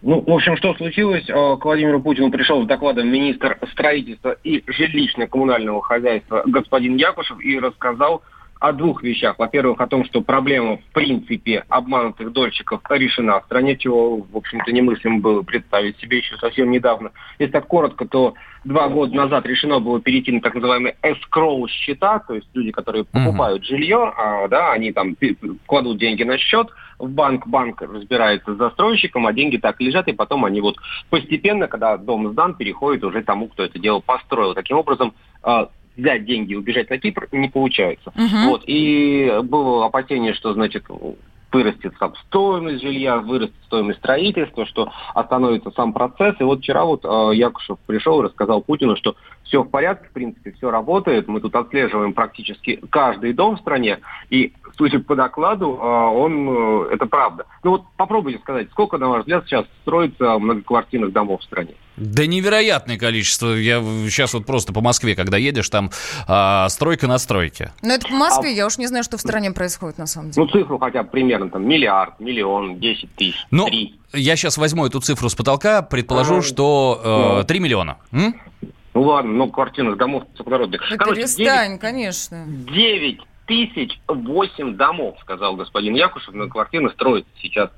Ну, 0.01 0.21
в 0.21 0.31
общем, 0.31 0.57
что 0.57 0.73
случилось? 0.73 1.29
Э, 1.29 1.57
к 1.57 1.63
Владимиру 1.63 2.01
Путину 2.01 2.31
пришел 2.31 2.63
с 2.63 2.67
докладом 2.67 3.07
министр 3.07 3.59
строительства 3.71 4.35
и 4.43 4.63
жилищно-коммунального 4.65 5.81
хозяйства 5.81 6.41
господин 6.47 6.95
Якушев 6.95 7.39
и 7.39 7.59
рассказал 7.59 8.23
о 8.59 8.73
двух 8.73 9.03
вещах. 9.03 9.39
Во-первых, 9.39 9.79
о 9.79 9.87
том, 9.87 10.03
что 10.03 10.21
проблема, 10.21 10.77
в 10.77 10.93
принципе, 10.93 11.63
обманутых 11.69 12.31
дольщиков 12.33 12.81
решена 12.89 13.39
в 13.39 13.45
стране, 13.45 13.77
чего, 13.77 14.17
в 14.17 14.37
общем-то, 14.37 14.71
немыслимо 14.71 15.19
было 15.19 15.41
представить 15.43 15.97
себе 15.99 16.17
еще 16.17 16.35
совсем 16.37 16.69
недавно. 16.69 17.11
Если 17.39 17.53
так 17.53 17.67
коротко, 17.67 18.05
то 18.05 18.33
два 18.65 18.89
года 18.89 19.15
назад 19.15 19.45
решено 19.45 19.79
было 19.79 20.01
перейти 20.01 20.33
на 20.33 20.41
так 20.41 20.55
называемые 20.55 20.97
escrow 21.01 21.65
счета, 21.69 22.19
то 22.19 22.35
есть 22.35 22.49
люди, 22.53 22.71
которые 22.71 23.05
покупают 23.05 23.63
mm-hmm. 23.63 23.67
жилье, 23.67 24.13
а, 24.17 24.47
да, 24.49 24.73
они 24.73 24.91
там 24.91 25.15
кладут 25.65 25.97
деньги 25.97 26.23
на 26.23 26.37
счет, 26.37 26.67
в 26.97 27.09
банк, 27.09 27.47
банк 27.47 27.81
разбирается 27.81 28.53
с 28.53 28.57
застройщиком, 28.57 29.25
а 29.25 29.31
деньги 29.31 29.55
так 29.55 29.79
лежат, 29.79 30.09
и 30.09 30.13
потом 30.13 30.43
они 30.43 30.59
вот 30.59 30.75
постепенно, 31.09 31.67
когда 31.67 31.95
дом 31.95 32.33
сдан, 32.33 32.55
переходят 32.55 33.05
уже 33.05 33.23
тому, 33.23 33.47
кто 33.47 33.63
это 33.63 33.79
дело 33.79 34.01
построил. 34.01 34.53
Таким 34.53 34.77
образом, 34.77 35.13
а, 35.41 35.69
взять 35.97 36.25
деньги 36.25 36.53
и 36.53 36.55
убежать 36.55 36.89
на 36.89 36.97
Кипр 36.97 37.27
не 37.31 37.49
получается. 37.49 38.11
Угу. 38.15 38.49
Вот. 38.49 38.63
И 38.65 39.39
было 39.43 39.85
опасение, 39.85 40.33
что, 40.33 40.53
значит, 40.53 40.85
вырастет 41.51 41.93
там 41.99 42.13
стоимость 42.27 42.81
жилья, 42.81 43.17
вырастет 43.17 43.55
стоимость 43.65 43.99
строительства, 43.99 44.65
что 44.65 44.91
остановится 45.13 45.71
сам 45.71 45.93
процесс. 45.93 46.35
И 46.39 46.43
вот 46.43 46.59
вчера 46.59 46.85
вот 46.85 47.03
э, 47.03 47.35
Якушев 47.35 47.79
пришел 47.87 48.19
и 48.21 48.25
рассказал 48.25 48.61
Путину, 48.61 48.95
что 48.95 49.15
все 49.43 49.63
в 49.63 49.69
порядке, 49.69 50.07
в 50.09 50.11
принципе, 50.11 50.51
все 50.51 50.69
работает. 50.69 51.27
Мы 51.27 51.41
тут 51.41 51.55
отслеживаем 51.55 52.13
практически 52.13 52.79
каждый 52.89 53.33
дом 53.33 53.57
в 53.57 53.59
стране. 53.59 53.99
И, 54.29 54.53
судя 54.77 54.99
по 54.99 55.15
докладу, 55.15 55.77
э, 55.81 55.85
он, 55.85 56.49
э, 56.49 56.93
это 56.93 57.05
правда. 57.05 57.45
Ну 57.63 57.71
вот 57.71 57.83
попробуйте 57.97 58.39
сказать, 58.39 58.69
сколько, 58.71 58.97
на 58.97 59.09
ваш 59.09 59.21
взгляд, 59.21 59.45
сейчас 59.45 59.65
строится 59.81 60.37
многоквартирных 60.37 61.11
домов 61.11 61.41
в 61.41 61.45
стране? 61.45 61.73
Да 61.99 62.25
невероятное 62.25 62.97
количество. 62.97 63.53
Я 63.53 63.81
сейчас 63.81 64.33
вот 64.33 64.45
просто 64.45 64.71
по 64.71 64.81
Москве, 64.81 65.15
когда 65.15 65.37
едешь, 65.37 65.69
там 65.69 65.91
а, 66.27 66.69
стройка 66.69 67.07
на 67.07 67.17
стройке. 67.17 67.73
Но 67.81 67.93
это 67.93 68.07
по 68.07 68.13
Москве, 68.13 68.49
а... 68.49 68.53
я 68.53 68.65
уж 68.65 68.77
не 68.77 68.87
знаю, 68.87 69.03
что 69.03 69.17
в 69.17 69.21
стране 69.21 69.51
происходит 69.51 69.97
на 69.97 70.07
самом 70.07 70.31
деле. 70.31 70.45
Ну, 70.45 70.51
цифру 70.51 70.79
хотя 70.79 71.03
бы 71.03 71.09
примерно, 71.09 71.49
там, 71.49 71.67
миллиард, 71.67 72.19
миллион, 72.19 72.79
десять 72.79 73.13
тысяч, 73.15 73.35
ну, 73.51 73.67
Я 74.13 74.35
сейчас 74.35 74.57
возьму 74.57 74.85
эту 74.85 75.01
цифру 75.01 75.29
с 75.29 75.35
потолка, 75.35 75.81
предположу, 75.81 76.37
а, 76.37 76.41
что 76.41 77.41
э, 77.41 77.47
3 77.47 77.59
миллиона. 77.59 77.97
М? 78.11 78.39
Ну 78.93 79.01
ладно, 79.03 79.31
ну 79.31 79.49
квартирных 79.49 79.97
домов 79.97 80.23
высокодородных. 80.31 80.81
Да 80.89 80.97
Короче, 80.97 81.21
перестань, 81.21 81.79
9, 81.79 81.81
конечно. 81.81 82.45
9 82.47 83.19
тысяч 83.45 83.99
8 84.07 84.75
домов, 84.75 85.17
сказал 85.21 85.55
господин 85.55 85.95
Якушев, 85.95 86.33
на 86.33 86.47
квартиры 86.47 86.89
строится 86.91 87.31
сейчас 87.41 87.69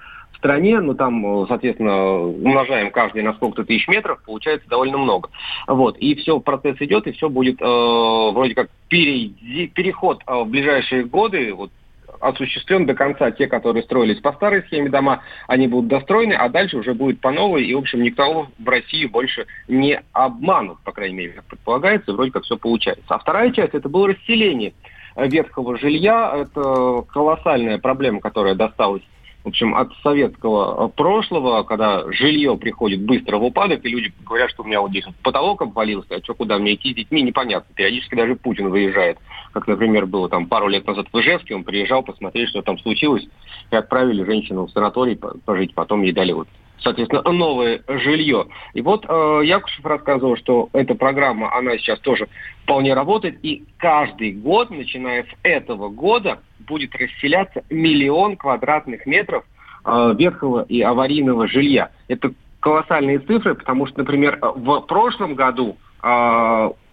стране, 0.41 0.79
ну 0.79 0.95
там, 0.95 1.45
соответственно, 1.47 2.19
умножаем 2.19 2.89
каждый 2.89 3.21
на 3.21 3.33
сколько-то 3.33 3.63
тысяч 3.63 3.87
метров, 3.87 4.21
получается 4.25 4.67
довольно 4.67 4.97
много. 4.97 5.29
Вот, 5.67 5.97
и 5.99 6.15
все, 6.15 6.39
процесс 6.39 6.77
идет, 6.79 7.05
и 7.05 7.11
все 7.11 7.29
будет 7.29 7.61
э, 7.61 7.65
вроде 7.65 8.55
как 8.55 8.69
пере, 8.89 9.29
переход 9.67 10.23
э, 10.25 10.33
в 10.33 10.47
ближайшие 10.47 11.05
годы, 11.05 11.53
вот 11.53 11.71
осуществлен 12.19 12.85
до 12.87 12.95
конца. 12.95 13.29
Те, 13.31 13.47
которые 13.47 13.83
строились 13.83 14.19
по 14.19 14.33
старой 14.33 14.63
схеме 14.63 14.89
дома, 14.89 15.21
они 15.47 15.67
будут 15.67 15.89
достроены, 15.89 16.33
а 16.33 16.49
дальше 16.49 16.77
уже 16.77 16.93
будет 16.95 17.21
по 17.21 17.31
новой. 17.31 17.65
И, 17.65 17.75
в 17.75 17.77
общем, 17.77 18.01
никто 18.01 18.47
в 18.57 18.67
России 18.67 19.05
больше 19.05 19.45
не 19.67 20.01
обманут, 20.11 20.79
по 20.83 20.91
крайней 20.91 21.15
мере, 21.15 21.33
как 21.33 21.45
предполагается, 21.45 22.13
вроде 22.13 22.31
как 22.31 22.43
все 22.43 22.57
получается. 22.57 23.03
А 23.07 23.19
вторая 23.19 23.51
часть– 23.51 23.73
это 23.75 23.89
было 23.89 24.09
расселение 24.09 24.73
ветхого 25.15 25.77
жилья. 25.77 26.33
Это 26.35 27.03
колоссальная 27.11 27.77
проблема, 27.77 28.21
которая 28.21 28.55
досталась 28.55 29.03
в 29.43 29.47
общем, 29.47 29.75
от 29.75 29.91
советского 30.03 30.87
прошлого, 30.89 31.63
когда 31.63 32.03
жилье 32.11 32.55
приходит 32.57 33.01
быстро 33.01 33.37
в 33.37 33.43
упадок, 33.43 33.83
и 33.83 33.89
люди 33.89 34.13
говорят, 34.23 34.51
что 34.51 34.61
у 34.61 34.65
меня 34.65 34.81
вот 34.81 34.91
здесь 34.91 35.05
потолок 35.23 35.63
обвалился, 35.63 36.15
а 36.15 36.23
что, 36.23 36.35
куда 36.35 36.59
мне 36.59 36.75
идти 36.75 36.91
с 36.91 36.95
детьми, 36.95 37.23
непонятно. 37.23 37.73
Периодически 37.73 38.15
даже 38.15 38.35
Путин 38.35 38.69
выезжает. 38.69 39.17
Как, 39.51 39.67
например, 39.67 40.05
было 40.05 40.29
там 40.29 40.45
пару 40.45 40.67
лет 40.67 40.85
назад 40.85 41.07
в 41.11 41.19
Ижевске, 41.19 41.55
он 41.55 41.63
приезжал 41.63 42.03
посмотреть, 42.03 42.49
что 42.49 42.61
там 42.61 42.77
случилось, 42.77 43.27
и 43.71 43.75
отправили 43.75 44.23
женщину 44.23 44.67
в 44.67 44.71
санаторий 44.71 45.15
пожить, 45.15 45.73
потом 45.73 46.03
ей 46.03 46.13
дали 46.13 46.33
вот 46.33 46.47
соответственно, 46.83 47.21
новое 47.31 47.81
жилье. 47.87 48.47
И 48.73 48.81
вот 48.81 49.05
э, 49.07 49.41
Якушев 49.43 49.85
рассказывал, 49.85 50.35
что 50.35 50.69
эта 50.73 50.95
программа, 50.95 51.55
она 51.55 51.77
сейчас 51.77 51.99
тоже 51.99 52.27
вполне 52.63 52.93
работает, 52.93 53.37
и 53.43 53.63
каждый 53.77 54.31
год, 54.31 54.71
начиная 54.71 55.23
с 55.23 55.27
этого 55.43 55.89
года, 55.89 56.39
будет 56.71 56.95
расселяться 56.95 57.63
миллион 57.69 58.37
квадратных 58.37 59.05
метров 59.05 59.43
э, 59.85 60.13
ветхого 60.17 60.63
и 60.63 60.81
аварийного 60.81 61.47
жилья. 61.47 61.91
Это 62.07 62.31
колоссальные 62.61 63.19
цифры, 63.19 63.55
потому 63.55 63.87
что, 63.87 63.99
например, 63.99 64.39
в 64.41 64.81
прошлом 64.81 65.35
году 65.35 65.75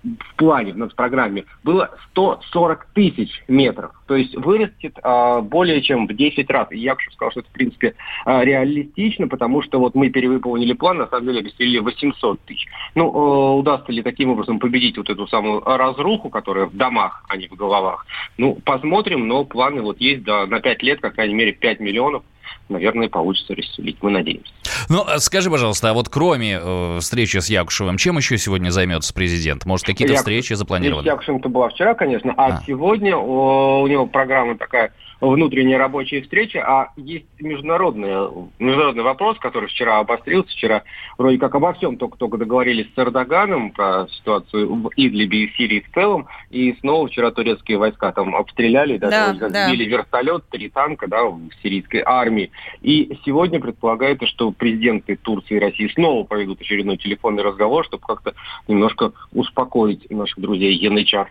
в 0.05 0.35
плане, 0.37 0.73
в 0.73 0.95
программе, 0.95 1.45
было 1.65 1.91
140 2.11 2.87
тысяч 2.95 3.43
метров. 3.49 3.93
То 4.07 4.17
есть 4.17 4.35
вырастет 4.37 4.97
а, 5.03 5.41
более 5.41 5.83
чем 5.83 6.07
в 6.07 6.15
10 6.15 6.49
раз. 6.51 6.71
И 6.71 6.79
Якушев 6.79 7.13
сказал, 7.15 7.31
что 7.33 7.41
это, 7.41 7.49
в 7.49 7.53
принципе, 7.53 7.95
а, 8.25 8.45
реалистично, 8.45 9.29
потому 9.29 9.63
что 9.63 9.79
вот 9.81 9.95
мы 9.95 10.11
перевыполнили 10.11 10.73
план, 10.73 10.99
на 10.99 11.09
самом 11.09 11.27
деле 11.27 11.41
обеспечили 11.41 11.79
800 11.79 12.41
тысяч. 12.43 12.67
Ну, 12.95 13.13
а, 13.13 13.55
удастся 13.57 13.93
ли 13.93 14.03
таким 14.03 14.31
образом 14.31 14.59
победить 14.61 14.97
вот 14.97 15.11
эту 15.11 15.27
самую 15.27 15.61
разруху, 15.65 16.31
которая 16.31 16.67
в 16.67 16.77
домах, 16.77 17.25
а 17.29 17.37
не 17.37 17.49
в 17.49 17.55
головах? 17.55 18.07
Ну, 18.37 18.59
посмотрим, 18.65 19.27
но 19.27 19.45
планы 19.45 19.83
вот 19.83 20.01
есть 20.01 20.23
да, 20.23 20.47
на 20.47 20.61
5 20.61 20.83
лет, 20.83 21.01
по 21.01 21.11
крайней 21.11 21.35
мере, 21.35 21.53
5 21.53 21.81
миллионов 21.81 22.23
наверное, 22.69 23.09
получится 23.09 23.55
расселить. 23.55 23.97
Мы 24.03 24.11
надеемся. 24.11 24.53
Ну, 24.89 25.05
а 25.07 25.19
скажи, 25.19 25.51
пожалуйста, 25.51 25.91
а 25.91 25.93
вот 25.93 26.09
кроме 26.09 26.59
э, 26.61 26.99
встречи 27.01 27.39
с 27.39 27.49
Якушевым, 27.49 27.97
чем 27.97 28.17
еще 28.19 28.39
сегодня 28.39 28.71
займется 28.71 29.13
президент? 29.15 29.65
Может, 29.67 29.87
какие-то 29.87 30.13
Якушев, 30.13 30.21
встречи 30.21 30.53
запланированы? 30.55 31.05
С 31.05 31.07
Якушевым-то 31.07 31.49
была 31.49 31.69
вчера, 31.69 31.95
конечно, 31.95 32.33
а, 32.37 32.47
а. 32.47 32.63
сегодня 32.67 33.17
о, 33.17 33.83
у 33.83 33.87
него 33.87 34.07
программа 34.07 34.57
такая 34.57 34.93
внутренняя 35.21 35.79
рабочая 35.79 36.23
встреча, 36.23 36.63
а 36.65 36.93
есть 36.97 37.27
международный, 37.41 38.31
международный 38.59 39.03
вопрос, 39.03 39.39
который 39.39 39.69
вчера 39.69 39.99
обострился. 39.99 40.51
Вчера 40.51 40.83
вроде 41.17 41.39
как 41.39 41.55
обо 41.55 41.73
всем 41.73 41.97
только-только 41.97 42.39
договорились 42.39 42.87
с 42.95 42.99
Эрдоганом 42.99 43.71
про 43.71 44.07
ситуацию 44.09 44.73
в 44.73 44.91
Идлибе 44.97 45.45
и 45.45 45.53
Сирии 45.57 45.81
в 45.81 45.93
целом, 45.93 46.29
и 46.51 46.77
снова 46.81 47.09
вчера 47.09 47.31
турецкие 47.31 47.79
войска 47.79 48.13
там 48.13 48.35
обстреляли, 48.37 48.99
даже 48.99 49.39
да, 49.39 49.49
да. 49.49 49.69
сбили 49.69 49.85
вертолет, 49.85 50.45
три 50.51 50.69
танка 50.69 51.09
да, 51.09 51.25
в 51.25 51.51
сирийской 51.63 52.03
армии. 52.05 52.38
И 52.83 53.19
сегодня 53.25 53.61
предполагается, 53.61 54.27
что 54.27 54.51
президенты 54.51 55.17
Турции 55.17 55.57
и 55.57 55.61
России 55.61 55.91
снова 55.95 56.25
проведут 56.25 56.61
очередной 56.61 56.97
телефонный 56.97 57.43
разговор, 57.43 57.85
чтобы 57.85 58.05
как-то 58.07 58.35
немножко 58.67 59.13
успокоить 59.33 60.11
наших 60.11 60.39
друзей 60.39 60.75
янычар. 60.75 61.31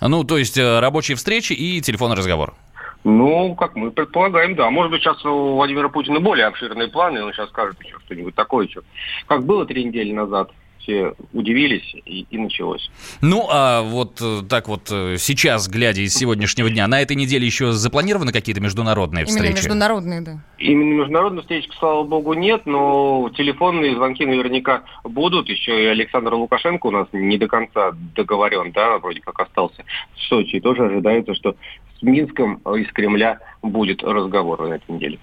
Ну, 0.00 0.24
то 0.24 0.36
есть 0.38 0.58
э, 0.58 0.80
рабочие 0.80 1.16
встречи 1.16 1.52
и 1.52 1.80
телефонный 1.80 2.16
разговор. 2.16 2.54
Ну, 3.04 3.54
как 3.54 3.76
мы 3.76 3.90
предполагаем, 3.90 4.54
да. 4.56 4.70
Может 4.70 4.90
быть, 4.90 5.02
сейчас 5.02 5.22
у 5.26 5.54
Владимира 5.56 5.90
Путина 5.90 6.20
более 6.20 6.46
обширные 6.46 6.88
планы, 6.88 7.22
он 7.22 7.32
сейчас 7.32 7.50
скажет 7.50 7.76
еще 7.82 7.96
что-нибудь 8.06 8.34
такое, 8.34 8.66
что. 8.66 8.82
Как 9.26 9.44
было 9.44 9.66
три 9.66 9.84
недели 9.84 10.10
назад, 10.12 10.50
все 10.84 11.14
удивились 11.32 11.94
и, 12.04 12.26
и 12.30 12.38
началось. 12.38 12.90
Ну, 13.20 13.46
а 13.50 13.82
вот 13.82 14.20
э, 14.20 14.42
так 14.48 14.68
вот 14.68 14.88
э, 14.90 15.16
сейчас, 15.18 15.68
глядя 15.68 16.02
из 16.02 16.14
сегодняшнего 16.14 16.70
дня, 16.70 16.86
на 16.86 17.00
этой 17.00 17.16
неделе 17.16 17.44
еще 17.44 17.72
запланированы 17.72 18.32
какие-то 18.32 18.60
международные 18.60 19.24
встречи? 19.24 19.46
Именно 19.46 19.56
международные, 19.56 20.20
да. 20.20 20.38
Именно 20.58 21.00
международных 21.00 21.42
встреч, 21.42 21.68
слава 21.78 22.04
богу, 22.04 22.34
нет, 22.34 22.66
но 22.66 23.30
телефонные 23.36 23.94
звонки 23.94 24.24
наверняка 24.24 24.84
будут. 25.02 25.48
Еще 25.48 25.84
и 25.84 25.86
Александр 25.86 26.34
Лукашенко 26.34 26.86
у 26.86 26.90
нас 26.90 27.08
не 27.12 27.38
до 27.38 27.48
конца 27.48 27.92
договорен, 28.14 28.72
да, 28.72 28.98
вроде 28.98 29.20
как 29.20 29.40
остался 29.40 29.84
в 30.14 30.20
Сочи. 30.28 30.56
И 30.56 30.60
тоже 30.60 30.84
ожидается, 30.84 31.34
что 31.34 31.56
с 31.98 32.02
Минском 32.02 32.56
из 32.76 32.90
Кремля 32.92 33.40
будет 33.62 34.02
разговор 34.02 34.68
на 34.68 34.74
этой 34.74 34.92
неделе. 34.92 35.18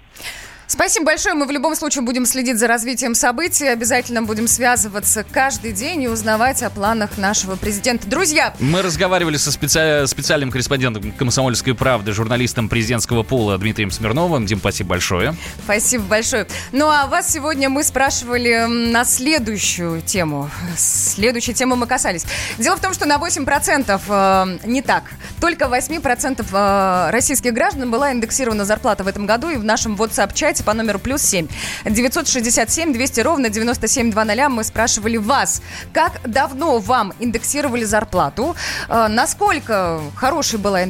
Спасибо 0.72 1.08
большое. 1.08 1.36
Мы 1.36 1.46
в 1.48 1.52
любом 1.52 1.76
случае 1.76 2.02
будем 2.02 2.26
следить 2.26 2.58
за 2.58 2.66
развитием 2.66 3.14
событий. 3.14 3.68
Обязательно 3.68 4.24
будем 4.24 4.48
связываться 4.48 5.26
каждый 5.30 5.74
день 5.74 6.04
и 6.04 6.08
узнавать 6.08 6.64
о 6.64 6.70
планах 6.70 7.18
нашего 7.18 7.58
президента. 7.58 8.08
Друзья! 8.08 8.54
Мы 8.62 8.82
разговаривали 8.82 9.36
со 9.36 9.52
специ... 9.52 10.08
специальным 10.08 10.50
корреспондентом 10.50 11.12
«Комсомольской 11.12 11.76
правды», 11.76 12.14
журналистом 12.14 12.70
президентского 12.70 13.24
пола 13.24 13.58
Дмитрием 13.58 13.92
Смирновым. 13.92 14.46
Дим, 14.46 14.60
спасибо 14.60 14.92
большое. 14.92 15.36
Спасибо 15.66 16.06
большое. 16.06 16.48
Ну 16.72 16.88
а 16.88 17.08
вас 17.08 17.30
сегодня 17.30 17.68
мы 17.68 17.84
спрашивали 17.84 18.66
на 18.66 19.04
следующую 19.04 20.02
тему. 20.02 20.50
Следующей 20.78 21.54
темы 21.54 21.76
мы 21.76 21.86
касались. 21.86 22.24
Дело 22.58 22.78
в 22.78 22.80
том, 22.80 22.94
что 22.94 23.06
на 23.06 23.18
8% 23.18 24.02
э, 24.08 24.58
не 24.66 24.82
так. 24.82 25.04
Только 25.42 25.66
8% 25.66 26.46
э, 26.50 27.12
российских 27.12 27.54
граждан 27.54 27.92
была 27.92 28.14
индексирована 28.14 28.64
зарплата 28.64 29.04
в 29.04 29.08
этом 29.08 29.26
году. 29.26 29.50
И 29.50 29.58
в 29.58 29.66
нашем 29.66 29.96
WhatsApp-чате 29.96 30.61
Звоните 30.62 30.64
по 30.64 30.74
номеру 30.74 31.00
плюс 31.00 31.22
7 31.22 31.48
967 31.86 32.94
200 32.94 33.22
ровно 33.22 33.50
9720. 33.50 34.50
Мы 34.50 34.64
спрашивали 34.64 35.18
вас, 35.18 35.62
как 35.94 36.22
давно 36.26 36.80
вам 36.80 37.14
индексировали 37.20 37.84
зарплату, 37.86 38.56
э, 38.90 39.08
насколько 39.08 40.02
хорошей 40.16 40.60
была 40.60 40.84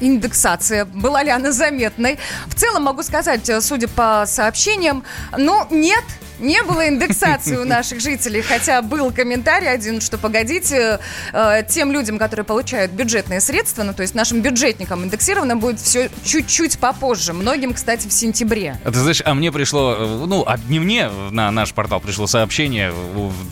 индексация, 0.00 0.84
была 0.84 1.22
ли 1.22 1.30
она 1.30 1.52
заметной. 1.52 2.18
В 2.46 2.54
целом 2.54 2.84
могу 2.84 3.02
сказать, 3.02 3.48
э, 3.48 3.60
судя 3.60 3.88
по 3.88 4.24
сообщениям, 4.26 5.04
ну, 5.36 5.66
нет, 5.70 6.04
не 6.38 6.62
было 6.62 6.88
индексации 6.88 7.56
у 7.56 7.64
наших 7.66 8.00
жителей, 8.00 8.42
хотя 8.42 8.82
был 8.82 9.12
комментарий 9.12 9.70
один, 9.70 10.00
что 10.00 10.18
погодите, 10.18 11.00
э, 11.32 11.62
тем 11.68 11.92
людям, 11.92 12.18
которые 12.18 12.44
получают 12.44 12.92
бюджетные 12.92 13.40
средства, 13.40 13.82
ну 13.82 13.92
то 13.92 14.02
есть 14.02 14.14
нашим 14.14 14.40
бюджетникам 14.40 15.04
индексировано 15.04 15.56
будет 15.56 15.80
все 15.80 16.10
чуть-чуть 16.24 16.78
попозже. 16.78 17.32
Многим, 17.32 17.74
кстати, 17.74 18.08
в 18.08 18.12
сентябре. 18.12 18.76
А 18.84 18.90
ты 18.90 18.98
знаешь, 18.98 19.22
а 19.24 19.34
мне 19.34 19.52
пришло, 19.52 19.96
э, 19.98 20.24
ну, 20.26 20.44
а 20.46 20.58
не 20.68 20.78
мне 20.78 21.10
на 21.30 21.50
наш 21.50 21.72
портал 21.72 22.00
пришло 22.00 22.26
сообщение 22.26 22.92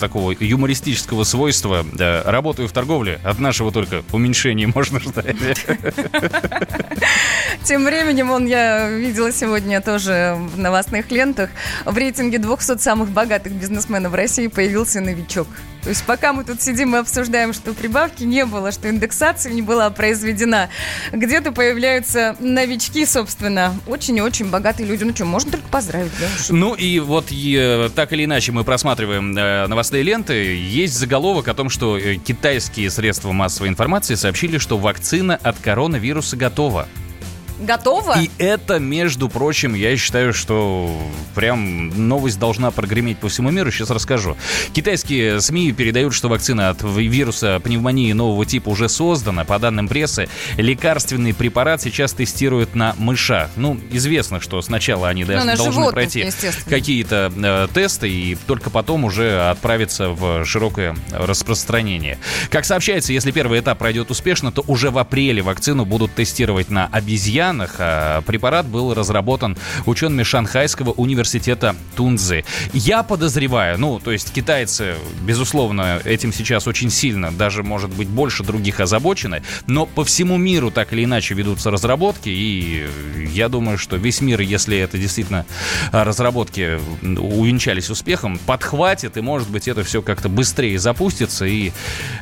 такого 0.00 0.32
юмористического 0.38 1.24
свойства. 1.24 1.84
Да, 1.92 2.22
работаю 2.24 2.68
в 2.68 2.72
торговле, 2.72 3.20
от 3.24 3.38
нашего 3.38 3.72
только 3.72 4.02
уменьшения 4.12 4.66
можно 4.66 5.00
ждать. 5.00 5.36
Тем 7.64 7.84
временем, 7.84 8.30
он 8.30 8.46
я 8.46 8.88
видела 8.88 9.32
сегодня 9.32 9.80
тоже 9.80 10.36
в 10.38 10.58
новостных 10.58 11.10
лентах, 11.10 11.50
в 11.84 11.96
рейтинге 11.96 12.38
200 12.38 12.75
500 12.76 12.80
самых 12.82 13.10
богатых 13.10 13.52
бизнесменов 13.52 14.14
России 14.14 14.46
появился 14.48 15.00
новичок. 15.00 15.48
То 15.82 15.90
есть 15.90 16.04
пока 16.04 16.32
мы 16.32 16.44
тут 16.44 16.60
сидим 16.60 16.96
и 16.96 16.98
обсуждаем, 16.98 17.52
что 17.52 17.72
прибавки 17.72 18.24
не 18.24 18.44
было, 18.44 18.72
что 18.72 18.90
индексация 18.90 19.52
не 19.52 19.62
была 19.62 19.88
произведена, 19.90 20.68
где-то 21.12 21.52
появляются 21.52 22.36
новички, 22.40 23.06
собственно, 23.06 23.72
очень 23.86 24.16
и 24.16 24.20
очень 24.20 24.50
богатые 24.50 24.86
люди. 24.88 25.04
Ну 25.04 25.14
что, 25.14 25.24
можно 25.24 25.52
только 25.52 25.68
поздравить, 25.68 26.12
да? 26.20 26.26
Ну 26.50 26.74
и 26.74 26.98
вот 26.98 27.26
и, 27.30 27.88
так 27.94 28.12
или 28.12 28.24
иначе 28.24 28.52
мы 28.52 28.64
просматриваем 28.64 29.36
э, 29.36 29.66
новостные 29.68 30.02
ленты. 30.02 30.34
Есть 30.56 30.94
заголовок 30.94 31.48
о 31.48 31.54
том, 31.54 31.70
что 31.70 31.96
э, 31.96 32.16
китайские 32.16 32.90
средства 32.90 33.32
массовой 33.32 33.68
информации 33.68 34.16
сообщили, 34.16 34.58
что 34.58 34.78
вакцина 34.78 35.38
от 35.40 35.56
коронавируса 35.58 36.36
готова. 36.36 36.88
Готово? 37.58 38.20
И 38.20 38.30
это, 38.38 38.78
между 38.78 39.28
прочим, 39.28 39.74
я 39.74 39.96
считаю, 39.96 40.32
что 40.34 40.94
прям 41.34 42.08
новость 42.08 42.38
должна 42.38 42.70
прогреметь 42.70 43.18
по 43.18 43.28
всему 43.28 43.50
миру. 43.50 43.70
Сейчас 43.70 43.90
расскажу. 43.90 44.36
Китайские 44.72 45.40
СМИ 45.40 45.72
передают, 45.72 46.14
что 46.14 46.28
вакцина 46.28 46.70
от 46.70 46.82
вируса 46.82 47.60
пневмонии 47.60 48.12
нового 48.12 48.44
типа 48.44 48.68
уже 48.70 48.88
создана. 48.88 49.44
По 49.44 49.58
данным 49.58 49.88
прессы, 49.88 50.28
лекарственный 50.56 51.34
препарат 51.34 51.80
сейчас 51.82 52.12
тестируют 52.12 52.74
на 52.74 52.94
мышах. 52.98 53.50
Ну, 53.56 53.78
известно, 53.90 54.40
что 54.40 54.60
сначала 54.62 55.08
они 55.08 55.22
Ну, 55.24 55.28
должны, 55.28 55.50
на 55.50 55.56
должны 55.56 55.72
животных, 55.72 55.94
пройти 55.94 56.30
какие-то 56.68 57.32
э, 57.34 57.68
тесты 57.72 58.10
и 58.10 58.36
только 58.46 58.70
потом 58.70 59.04
уже 59.04 59.48
отправиться 59.48 60.10
в 60.10 60.44
широкое 60.44 60.96
распространение. 61.10 62.18
Как 62.50 62.64
сообщается, 62.64 63.12
если 63.12 63.30
первый 63.30 63.60
этап 63.60 63.78
пройдет 63.78 64.10
успешно, 64.10 64.52
то 64.52 64.64
уже 64.66 64.90
в 64.90 64.98
апреле 64.98 65.42
вакцину 65.42 65.84
будут 65.84 66.14
тестировать 66.14 66.70
на 66.70 66.86
обезьянах. 67.46 67.76
А 67.78 68.20
препарат 68.22 68.66
был 68.66 68.94
разработан 68.94 69.56
учеными 69.86 70.22
Шанхайского 70.22 70.90
университета 70.92 71.76
Тунзы. 71.94 72.44
Я 72.72 73.02
подозреваю, 73.02 73.78
ну, 73.78 73.98
то 73.98 74.12
есть 74.12 74.32
китайцы, 74.32 74.94
безусловно, 75.22 76.00
этим 76.04 76.32
сейчас 76.32 76.66
очень 76.66 76.90
сильно, 76.90 77.30
даже, 77.30 77.62
может 77.62 77.90
быть, 77.90 78.08
больше 78.08 78.42
других 78.42 78.80
озабочены, 78.80 79.42
но 79.66 79.86
по 79.86 80.04
всему 80.04 80.36
миру 80.36 80.70
так 80.70 80.92
или 80.92 81.04
иначе 81.04 81.34
ведутся 81.34 81.70
разработки, 81.70 82.28
и 82.28 82.86
я 83.32 83.48
думаю, 83.48 83.78
что 83.78 83.96
весь 83.96 84.20
мир, 84.20 84.40
если 84.40 84.78
это 84.78 84.98
действительно 84.98 85.46
а, 85.92 86.04
разработки 86.04 86.78
увенчались 87.02 87.90
успехом, 87.90 88.38
подхватит, 88.46 89.16
и, 89.16 89.20
может 89.20 89.48
быть, 89.48 89.68
это 89.68 89.82
все 89.84 90.02
как-то 90.02 90.28
быстрее 90.28 90.78
запустится, 90.78 91.44
и 91.44 91.72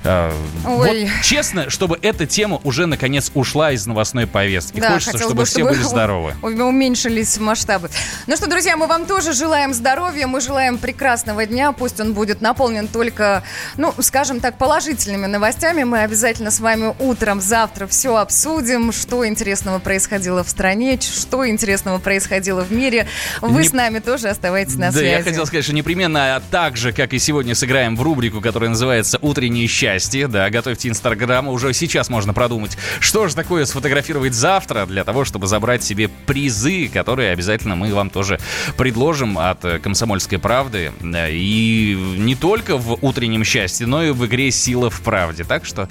э, 0.05 0.33
Ой. 0.67 1.05
вот 1.05 1.23
честно, 1.23 1.71
чтобы 1.71 1.99
эта 2.03 2.27
тема 2.27 2.61
уже, 2.65 2.87
наконец, 2.87 3.31
ушла 3.35 3.73
из 3.73 3.87
новостной 3.87 4.27
повестки. 4.27 4.81
Да, 4.81 4.95
Хочется, 4.95 5.14
хотелось 5.19 5.31
чтобы 5.31 5.43
бы, 5.43 5.47
все 5.47 5.59
чтобы 5.61 5.71
были 5.71 5.83
здоровы. 5.83 6.35
Уменьшились 6.43 7.39
масштабы. 7.39 7.91
Ну 8.27 8.37
что, 8.37 8.49
друзья, 8.49 8.77
мы 8.77 8.87
вам 8.87 9.07
тоже 9.07 9.33
желаем 9.33 9.73
здоровья, 9.75 10.27
мы 10.27 10.41
желаем 10.41 10.79
прекрасного 10.79 11.47
дня. 11.47 11.73
Пусть 11.73 12.01
он 12.01 12.15
будет 12.15 12.41
наполнен 12.41 12.89
только, 12.89 13.43
ну, 13.77 13.95
скажем 14.01 14.41
так, 14.41 14.59
положительными 14.59 15.27
новостями. 15.27 15.85
Мы 15.85 16.01
обязательно 16.01 16.51
с 16.51 16.61
вами 16.61 16.95
утром 16.99 17.41
завтра 17.41 17.87
все 17.87 18.17
обсудим, 18.17 18.93
что 18.93 19.27
интересного 19.27 19.79
происходило 19.79 20.45
в 20.45 20.49
стране, 20.51 20.99
что 21.01 21.49
интересного 21.49 21.99
происходило 21.99 22.63
в 22.63 22.73
мире. 22.73 23.07
Вы 23.41 23.63
Не- 23.63 23.69
с 23.69 23.73
нами 23.73 23.99
тоже 23.99 24.29
оставайтесь 24.29 24.75
на 24.75 24.87
да, 24.91 24.99
связи. 24.99 25.07
я 25.07 25.23
хотел 25.23 25.47
сказать, 25.47 25.65
что 25.65 25.75
непременно 25.75 26.37
а 26.37 26.41
так 26.51 26.77
же, 26.77 26.93
как 26.93 27.13
и 27.13 27.19
сегодня, 27.19 27.55
сыграем 27.55 27.97
в 27.97 28.03
рубрику, 28.03 28.41
которая 28.41 28.71
называется 28.71 29.19
«Утреннее 29.21 29.67
счастье». 29.67 30.27
Да, 30.29 30.49
готовьте 30.51 30.89
Инстаграм. 30.89 31.47
Уже 31.49 31.73
сейчас 31.75 32.09
можно 32.09 32.33
продумать, 32.33 32.77
что 33.01 33.29
же 33.29 33.35
такое 33.35 33.65
сфотографировать 33.67 34.35
завтра 34.35 34.87
для 34.87 35.04
того, 35.05 35.25
чтобы 35.25 35.47
забрать 35.47 35.83
себе 35.85 36.09
призы, 36.09 36.89
которые 36.89 37.31
обязательно 37.31 37.77
мы 37.77 37.95
вам 37.95 38.11
тоже 38.11 38.39
предложим 38.77 39.39
от 39.39 39.65
э, 39.65 39.79
«Комсомольской 39.79 40.39
правды». 40.39 40.93
Да, 41.01 41.29
И 41.29 41.95
не 41.95 42.35
только 42.35 42.77
в 42.77 42.99
«Утреннем 43.03 43.45
счастье», 43.45 43.87
но 43.87 44.03
и 44.05 44.11
в 44.11 44.27
игре 44.27 44.51
«Сила 44.51 44.91
в 44.91 45.01
правде». 45.03 45.45
Так 45.45 45.65
что 45.65 45.89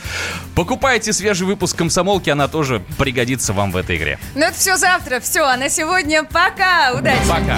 покупайте 0.56 1.14
свежий 1.14 1.48
выпуск 1.48 1.78
«Комсомолки», 1.78 2.30
она 2.30 2.48
тоже 2.48 2.82
пригодится 2.98 3.54
вам 3.54 3.72
в 3.72 3.78
этой 3.78 3.98
игре. 3.98 4.20
Ну 4.36 4.42
это 4.42 4.56
все 4.58 4.78
завтра. 4.78 5.20
Все, 5.20 5.44
а 5.44 5.58
на 5.58 5.70
сегодня 5.70 6.24
пока. 6.24 6.94
Удачи. 6.94 7.20
Пока. 7.30 7.58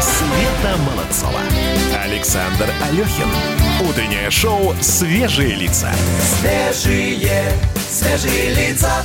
Света 0.00 0.76
Молодцова. 0.78 1.40
Александр 2.04 2.68
Алехин. 2.82 3.28
Утреннее 3.88 4.30
шоу 4.30 4.74
«Свежие 4.80 5.54
лица». 5.54 5.90
Свежие, 6.40 7.52
свежие 7.90 8.54
лица. 8.54 9.04